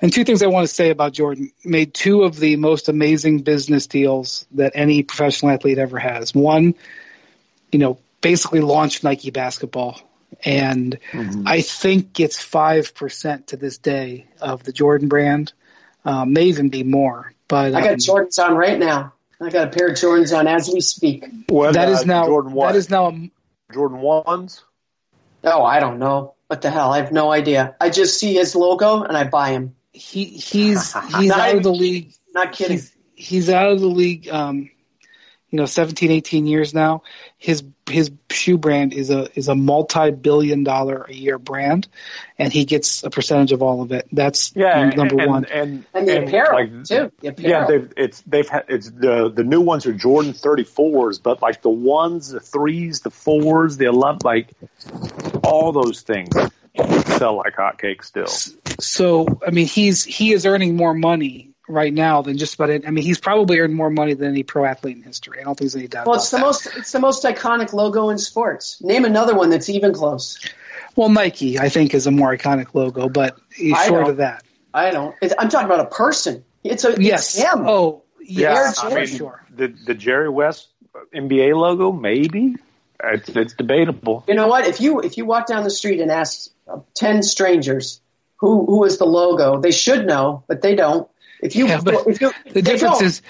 [0.00, 3.40] And two things I want to say about Jordan made two of the most amazing
[3.40, 6.34] business deals that any professional athlete ever has.
[6.34, 6.74] One,
[7.72, 10.00] you know, basically launched Nike basketball.
[10.44, 10.98] And
[11.46, 15.52] I think gets 5% to this day of the Jordan brand.
[16.04, 17.32] Um, may even be more.
[17.48, 19.14] But I got um, Jordans on right now.
[19.40, 21.24] I got a pair of Jordans on as we speak.
[21.48, 22.72] What, that is uh, now Jordan what?
[22.72, 23.30] that is now a,
[23.72, 24.64] Jordan ones.
[25.44, 26.34] Oh, I don't know.
[26.48, 26.92] What the hell?
[26.92, 27.76] I have no idea.
[27.80, 29.76] I just see his logo and I buy him.
[29.92, 30.92] he he's he's
[31.28, 32.78] Not out of the league Not kidding.
[32.78, 34.70] he's he's out of the league um
[35.50, 37.02] you know 17 18 years now
[37.36, 41.88] his his shoe brand is a is a multi-billion dollar a year brand
[42.38, 45.84] and he gets a percentage of all of it that's Yeah, number and, one and
[45.94, 47.12] And the apparel like, too.
[47.20, 47.50] The apparel.
[47.50, 51.42] Yeah, they've it's they've had it's the the new ones are Jordan thirty fours, but
[51.42, 54.52] like the ones, the threes, the fours, the eleven, like
[55.42, 56.34] all those things
[57.16, 58.26] sell like hotcakes still.
[58.80, 62.86] so i mean he's he is earning more money right now than just about it
[62.86, 65.54] i mean he's probably earned more money than any pro athlete in history i don't
[65.58, 66.42] think there's any doubt well, about it's the that.
[66.42, 68.80] most it's the most iconic logo in sports.
[68.82, 70.38] Name another one that's even close.
[70.96, 74.10] well nike i think is a more iconic logo but he's I short don't.
[74.10, 74.44] of that
[74.74, 75.14] I don't.
[75.22, 76.44] It's, I'm talking about a person.
[76.62, 77.64] It's a yes It's him.
[77.66, 80.68] oh Yeah, yes I for mean, sure the the Jerry West
[81.14, 82.56] NBA logo, maybe
[83.02, 84.24] it's it's debatable.
[84.28, 84.66] You know what?
[84.66, 88.00] If you if you walk down the street and ask uh, ten strangers
[88.36, 91.08] who who is the logo, they should know, but they don't.
[91.40, 93.04] If you Yeah, but if you The difference don't.
[93.04, 93.22] is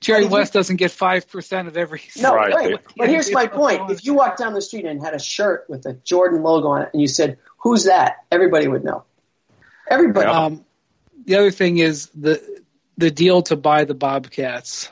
[0.00, 2.02] Jerry But if you- West doesn't get five percent of every.
[2.16, 2.54] No, Right.
[2.54, 2.78] right.
[2.96, 3.90] But here's my point.
[3.90, 6.82] If you walked down the street and had a shirt with a Jordan logo on
[6.82, 8.24] it and you said, Who's that?
[8.30, 9.04] Everybody would know.
[9.88, 10.26] Everybody.
[10.28, 10.44] Yeah.
[10.44, 10.64] Um,
[11.24, 12.40] the other thing is the
[12.98, 14.88] the deal to buy the Bobcats.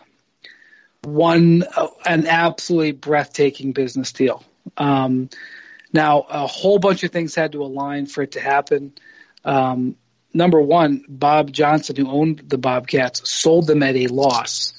[1.03, 4.45] One uh, an absolutely breathtaking business deal.
[4.77, 5.31] Um,
[5.93, 8.93] now a whole bunch of things had to align for it to happen.
[9.45, 9.97] Um,
[10.33, 14.73] number one, Bob Johnson, who owned the Bobcats, sold them at a loss,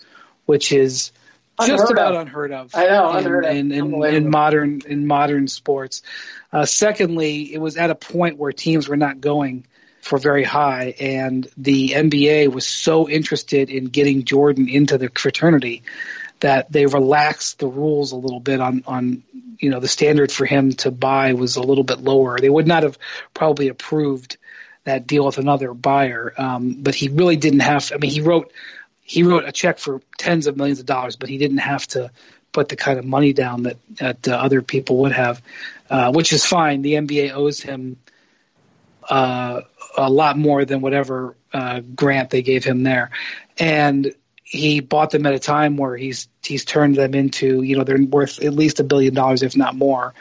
[0.45, 1.12] which is
[1.60, 2.22] just Unheard about of.
[2.22, 2.72] unheard of.
[2.74, 6.02] I know, in, unheard in, in, in modern in modern sports.
[6.52, 9.66] Uh, secondly, it was at a point where teams were not going
[10.02, 15.84] for very high, and the NBA was so interested in getting Jordan into the fraternity
[16.39, 19.24] that they relaxed the rules a little bit on on
[19.60, 22.39] you know the standard for him to buy was a little bit lower.
[22.39, 22.97] They would not have
[23.34, 24.38] probably approved
[24.84, 27.91] that deal with another buyer, um, but he really didn't have.
[27.93, 28.51] I mean, he wrote
[29.01, 32.11] he wrote a check for tens of millions of dollars, but he didn't have to
[32.51, 35.41] put the kind of money down that that uh, other people would have,
[35.89, 36.82] uh, which is fine.
[36.82, 37.97] The NBA owes him
[39.09, 39.61] uh,
[39.97, 43.11] a lot more than whatever uh, grant they gave him there,
[43.57, 44.13] and
[44.43, 48.01] he bought them at a time where he's he's turned them into you know they're
[48.01, 50.13] worth at least a billion dollars, if not more.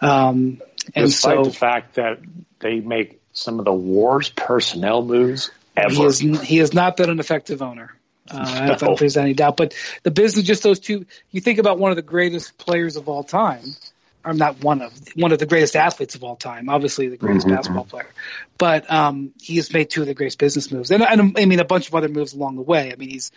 [0.00, 0.60] Um,
[0.94, 2.18] and Despite so the fact that
[2.60, 5.92] they make some of the worst personnel moves ever.
[5.92, 7.94] he is he has not been an effective owner.
[8.30, 8.92] Uh, I don't No.
[8.94, 11.04] if there's any doubt, but the business, just those two.
[11.30, 13.76] You think about one of the greatest players of all time.
[14.24, 16.70] I'm not one of one of the greatest athletes of all time.
[16.70, 17.54] Obviously, the greatest Mhm.
[17.56, 18.08] basketball player,
[18.56, 21.60] but um, he has made two of the greatest business moves, and, and I mean
[21.60, 22.90] a bunch of other moves along the way.
[22.90, 23.30] I mean he's,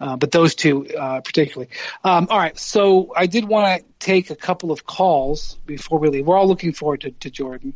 [0.00, 1.68] uh, but those two uh, particularly.
[2.02, 6.08] Um, all right, so I did want to take a couple of calls before we
[6.08, 6.26] leave.
[6.26, 7.74] We're all looking forward to, to Jordan.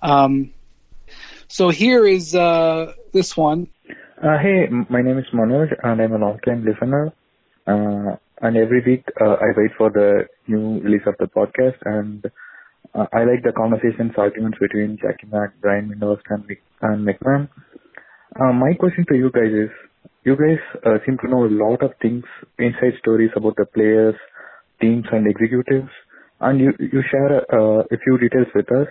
[0.00, 0.52] Um,
[1.52, 3.68] so here is uh, this one.
[4.24, 7.12] Uh, hey, my name is Manoj and I'm a long time listener.
[7.66, 12.24] Uh, and every week uh, I wait for the new release of the podcast and
[12.94, 16.44] uh, I like the conversations, arguments between Jackie Mack, Brian Windhorst and,
[16.80, 17.50] and MacMahon.
[18.40, 19.70] Uh, my question to you guys is,
[20.24, 22.24] you guys seem to know a lot of things,
[22.58, 24.14] inside stories about the players,
[24.80, 25.90] teams and executives
[26.40, 28.88] and you, you share a few details with us.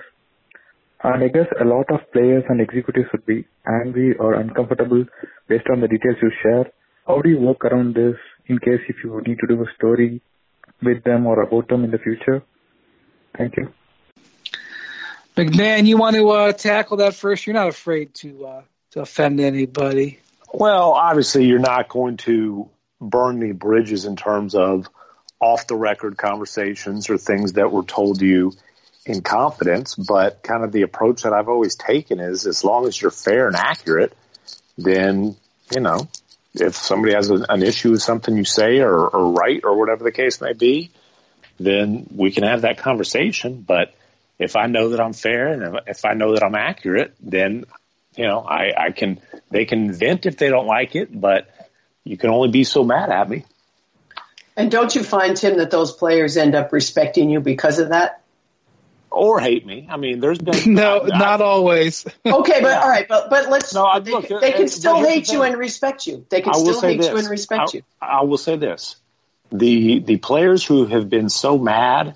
[1.04, 5.06] And I guess a lot of players and executives would be angry or uncomfortable
[5.48, 6.72] based on the details you share.
[7.08, 10.22] How do you work around this in case if you need to do a story
[10.82, 12.44] with them or about them in the future.
[13.38, 13.74] Thank you.
[15.36, 17.48] MacMahon, you want to uh, tackle that first?
[17.48, 20.20] You're not afraid to uh, to offend anybody.
[20.54, 24.88] Well, obviously, you're not going to burn any bridges in terms of
[25.40, 28.52] off the record conversations or things that were told you
[29.06, 29.96] in confidence.
[29.96, 33.48] But kind of the approach that I've always taken is as long as you're fair
[33.48, 34.16] and accurate,
[34.78, 35.36] then,
[35.74, 36.08] you know,
[36.54, 40.12] if somebody has an, issue with something you say or, or write or whatever the
[40.12, 40.92] case may be,
[41.60, 43.62] then we can have that conversation.
[43.62, 43.94] But
[44.38, 47.66] if I know that I'm fair and if I know that I'm accurate, then
[48.18, 51.48] you know I, I can they can vent if they don't like it, but
[52.04, 53.46] you can only be so mad at me.
[54.58, 58.21] And don't you find Tim that those players end up respecting you because of that?
[59.12, 59.88] Or hate me.
[59.90, 62.06] I mean, there's been no, I, not I, always.
[62.26, 63.74] okay, but all right, but but let's.
[63.74, 66.26] No, they, look, they can still hate you and respect you.
[66.30, 67.10] They can still hate this.
[67.10, 67.84] you and respect I, you.
[68.02, 68.96] I will say this:
[69.52, 72.16] the the players who have been so mad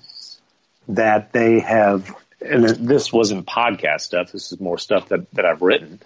[0.88, 4.32] that they have, and this wasn't podcast stuff.
[4.32, 6.00] This is more stuff that that I've written.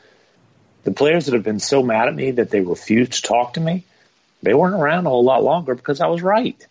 [0.82, 3.60] The players that have been so mad at me that they refuse to talk to
[3.60, 3.84] me,
[4.42, 6.66] they weren't around a whole lot longer because I was right.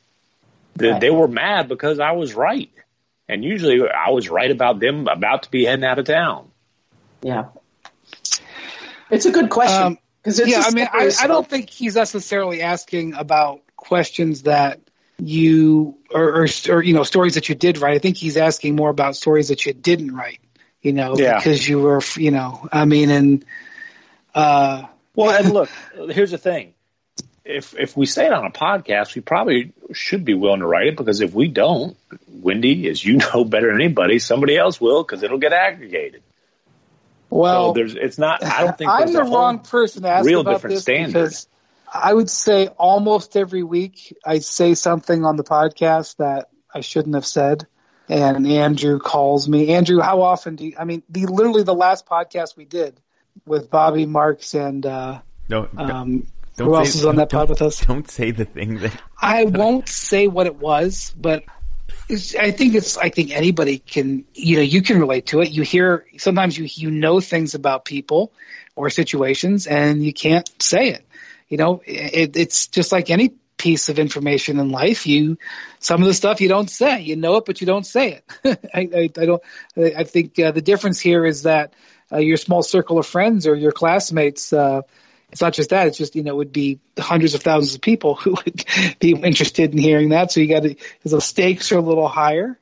[0.75, 1.01] They, right.
[1.01, 2.69] they were mad because I was right,
[3.29, 6.49] and usually I was right about them about to be heading out of town.
[7.21, 7.45] Yeah,
[9.09, 9.97] it's a good question.
[10.21, 14.81] Because um, yeah, I mean, I, I don't think he's necessarily asking about questions that
[15.19, 17.95] you or, or, or you know stories that you did write.
[17.95, 20.39] I think he's asking more about stories that you didn't write.
[20.81, 21.37] You know, yeah.
[21.37, 23.45] because you were, you know, I mean, and
[24.33, 25.69] uh, well, and look,
[26.11, 26.73] here's the thing.
[27.49, 30.87] If if we say it on a podcast, we probably should be willing to write
[30.87, 31.97] it because if we don't,
[32.27, 36.21] Windy, as you know better than anybody, somebody else will because it'll get aggregated.
[37.29, 38.43] Well, so there's it's not.
[38.43, 41.47] I don't think I'm the wrong person to ask real about different this standards.
[41.91, 47.15] I would say almost every week I say something on the podcast that I shouldn't
[47.15, 47.67] have said.
[48.07, 49.69] And Andrew calls me.
[49.73, 52.99] Andrew, how often do you, I mean, the literally the last podcast we did
[53.45, 56.25] with Bobby Marks and, uh, no, um,
[56.65, 57.79] who else is on that pod with us?
[57.85, 61.43] Don't say the thing that I won't say what it was, but
[62.09, 62.97] I think it's.
[62.97, 64.25] I think anybody can.
[64.33, 65.51] You know, you can relate to it.
[65.51, 68.31] You hear sometimes you you know things about people
[68.75, 71.05] or situations, and you can't say it
[71.49, 75.05] you know, it, it's just like any piece of information in life.
[75.05, 75.37] You,
[75.79, 78.69] some of the stuff you don't say, you know it, but you don't say it.
[78.73, 79.43] I, I, I, don't,
[79.75, 81.73] I think uh, the difference here is that
[82.11, 84.83] uh, your small circle of friends or your classmates, uh,
[85.31, 85.87] it's not just that.
[85.87, 88.65] It's just, you know, it would be hundreds of thousands of people who would
[88.99, 90.31] be interested in hearing that.
[90.31, 92.59] So you got to, the stakes are a little higher,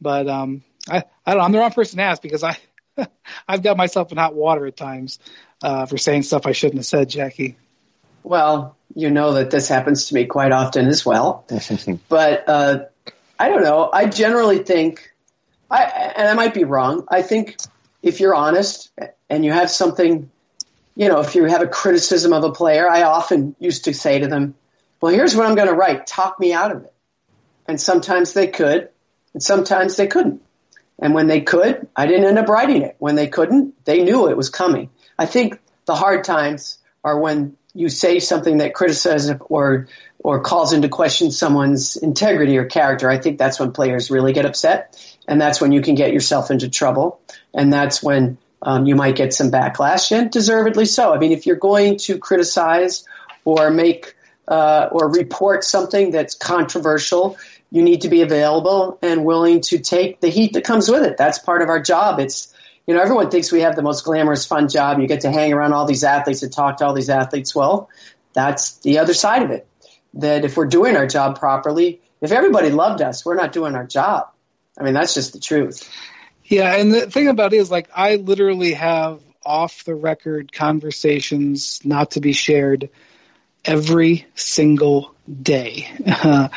[0.00, 1.44] but, um, I, I don't know.
[1.44, 2.56] I'm the wrong person to ask because I,
[3.48, 5.18] I've got myself in hot water at times,
[5.62, 7.56] uh, for saying stuff I shouldn't have said, Jackie.
[8.22, 11.44] Well, you know that this happens to me quite often as well.
[12.08, 12.84] but uh,
[13.38, 13.90] I don't know.
[13.92, 15.12] I generally think,
[15.70, 15.84] I,
[16.16, 17.06] and I might be wrong.
[17.08, 17.56] I think
[18.02, 18.90] if you're honest
[19.28, 20.30] and you have something,
[20.96, 24.18] you know, if you have a criticism of a player, I often used to say
[24.18, 24.54] to them,
[25.00, 26.06] "Well, here's what I'm going to write.
[26.06, 26.92] Talk me out of it."
[27.68, 28.88] And sometimes they could,
[29.34, 30.42] and sometimes they couldn't.
[30.98, 32.96] And when they could, I didn't end up writing it.
[32.98, 34.88] When they couldn't, they knew it was coming.
[35.18, 39.88] I think the hard times are when you say something that criticizes or
[40.24, 44.46] or calls into question someone's integrity or character, I think that's when players really get
[44.46, 47.20] upset, and that's when you can get yourself into trouble,
[47.54, 51.14] and that's when um, you might get some backlash, and deservedly so.
[51.14, 53.04] I mean, if you're going to criticize
[53.44, 54.16] or make
[54.48, 57.38] uh, or report something that's controversial,
[57.70, 61.16] you need to be available and willing to take the heat that comes with it.
[61.16, 62.18] That's part of our job.
[62.18, 62.52] It's
[62.88, 64.98] you know, everyone thinks we have the most glamorous, fun job.
[64.98, 67.54] You get to hang around all these athletes and talk to all these athletes.
[67.54, 67.88] Well,
[68.32, 69.66] that's the other side of it.
[70.14, 73.86] That if we're doing our job properly, if everybody loved us, we're not doing our
[73.86, 74.30] job.
[74.78, 75.88] I mean, that's just the truth.
[76.48, 81.80] Yeah, and the thing about it is, like, I literally have off the record conversations
[81.84, 82.88] not to be shared
[83.64, 85.88] every single day.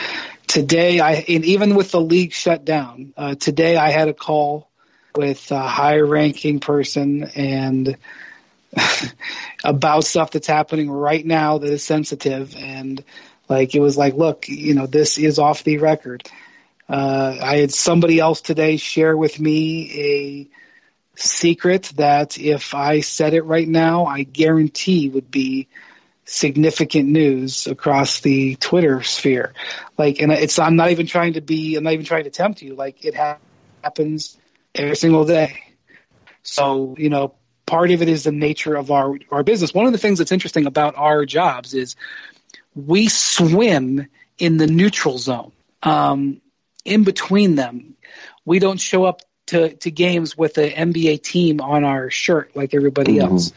[0.47, 4.67] Today, I and even with the league shut down, uh, today I had a call
[5.15, 7.95] with a high ranking person and
[9.63, 13.03] about stuff that's happening right now that is sensitive and
[13.47, 16.27] like it was like look you know this is off the record
[16.89, 20.49] uh, i had somebody else today share with me a
[21.15, 25.67] secret that if i said it right now i guarantee would be
[26.25, 29.53] significant news across the twitter sphere
[29.97, 32.61] like and it's i'm not even trying to be i'm not even trying to tempt
[32.61, 33.37] you like it ha-
[33.83, 34.37] happens
[34.75, 35.61] every single day.
[36.43, 37.35] So, you know,
[37.65, 39.73] part of it is the nature of our, our business.
[39.73, 41.95] One of the things that's interesting about our jobs is
[42.75, 45.51] we swim in the neutral zone.
[45.83, 46.41] Um,
[46.85, 47.95] in between them,
[48.45, 52.73] we don't show up to, to games with an NBA team on our shirt like
[52.73, 53.33] everybody mm-hmm.
[53.33, 53.51] else.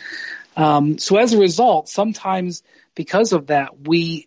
[0.57, 2.63] Um, so as a result, sometimes
[2.95, 4.27] because of that, we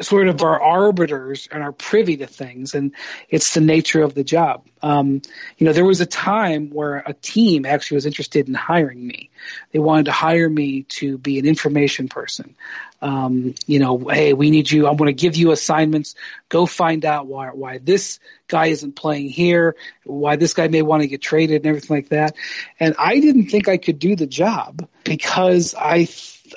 [0.00, 2.92] sort of are arbiters and are privy to things, and
[3.28, 4.64] it's the nature of the job.
[4.82, 5.20] Um,
[5.58, 9.30] you know, there was a time where a team actually was interested in hiring me.
[9.72, 12.56] They wanted to hire me to be an information person.
[13.02, 14.86] Um, you know, hey, we need you.
[14.86, 16.14] I'm going to give you assignments.
[16.48, 18.18] Go find out why why this
[18.48, 22.08] guy isn't playing here, why this guy may want to get traded, and everything like
[22.08, 22.36] that.
[22.78, 26.04] And I didn't think I could do the job because I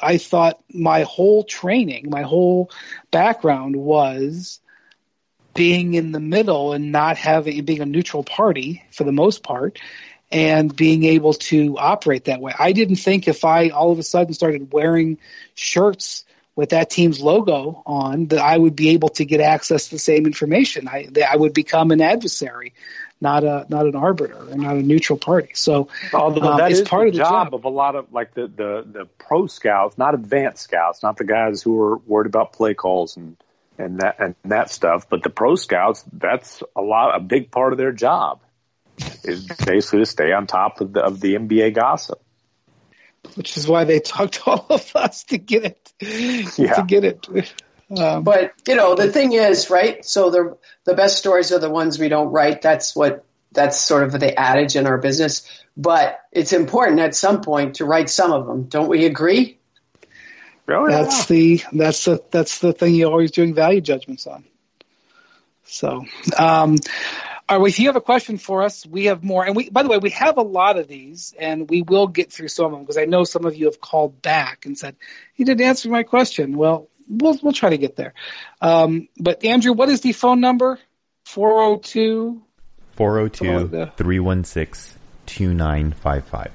[0.01, 2.71] I thought my whole training, my whole
[3.11, 4.59] background was
[5.53, 9.79] being in the middle and not having being a neutral party for the most part
[10.31, 12.53] and being able to operate that way.
[12.57, 15.19] I didn't think if I all of a sudden started wearing
[15.53, 16.25] shirts
[16.55, 19.99] with that team's logo on that I would be able to get access to the
[19.99, 20.87] same information.
[20.87, 22.73] I I would become an adversary
[23.23, 25.49] not a not an arbiter or not a neutral party.
[25.55, 28.35] So although um, that is part of the job, job, of a lot of like
[28.35, 32.53] the, the the pro scouts, not advanced scouts, not the guys who are worried about
[32.53, 33.37] play calls and
[33.79, 37.71] and that and that stuff, but the pro scouts, that's a lot a big part
[37.71, 38.41] of their job
[39.23, 42.21] is basically to stay on top of the of the NBA gossip.
[43.35, 45.93] Which is why they talked to all of us to get it
[46.57, 46.73] yeah.
[46.73, 47.53] to get it.
[47.99, 50.03] Um, but you know, the thing is, right?
[50.05, 52.61] So the the best stories are the ones we don't write.
[52.61, 55.47] That's what that's sort of the adage in our business.
[55.75, 58.63] But it's important at some point to write some of them.
[58.63, 59.59] Don't we agree?
[60.67, 61.03] Oh, yeah.
[61.03, 64.45] That's the that's the that's the thing you're always doing value judgments on.
[65.65, 66.05] So,
[66.37, 66.77] um,
[67.49, 69.45] all right, if you have a question for us, we have more.
[69.45, 72.31] And we, by the way, we have a lot of these, and we will get
[72.31, 74.95] through some of them because I know some of you have called back and said
[75.35, 76.55] you didn't answer my question.
[76.57, 78.13] Well, we'll we'll try to get there.
[78.61, 80.79] Um, but Andrew, what is the phone number?
[81.25, 82.41] 402
[82.95, 86.51] 402 316 2955.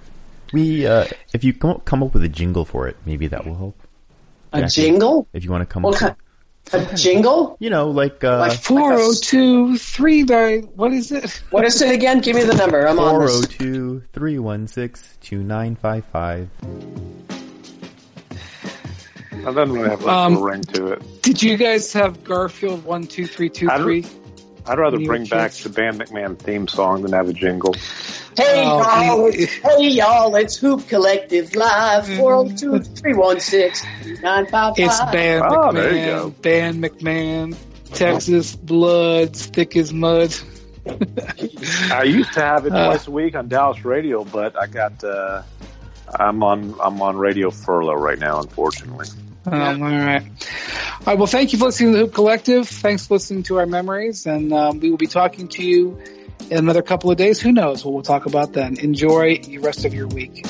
[0.52, 3.46] We, uh, if you come up, come up with a jingle for it, maybe that
[3.46, 3.82] will help.
[4.52, 5.28] A jingle?
[5.32, 6.16] If you want to come what up
[6.72, 7.56] with a jingle?
[7.60, 11.42] You know, like, uh, like 402 39, what is it?
[11.50, 12.20] What is it again?
[12.20, 12.86] Give me the number.
[12.86, 17.47] I'm 402 316 2955.
[19.46, 21.22] I doesn't really have a um, ring to it.
[21.22, 24.04] Did you guys have Garfield one two three two three?
[24.68, 27.74] I'd rather bring back the Band MacMahon theme song than have a jingle.
[28.36, 33.80] Hey oh, y'all, hey y'all, it's Hoop Collective Live, 402-316-955.
[34.20, 34.82] Mm-hmm.
[34.82, 37.56] It's Band oh, MacMahon, Band MacMahon,
[37.94, 40.34] Texas Blood, thick as mud.
[41.90, 44.66] I used to have it uh, twice uh, a week on Dallas radio, but I
[44.66, 45.42] got, uh,
[46.14, 49.06] I'm on, I'm on radio furlough right now, unfortunately.
[49.52, 50.22] Um, all right.
[50.22, 51.18] All right.
[51.18, 52.68] Well, thank you for listening to the Hoop Collective.
[52.68, 55.98] Thanks for listening to our memories, and um, we will be talking to you
[56.50, 57.40] in another couple of days.
[57.40, 58.78] Who knows what we'll talk about then?
[58.78, 60.44] Enjoy the rest of your week.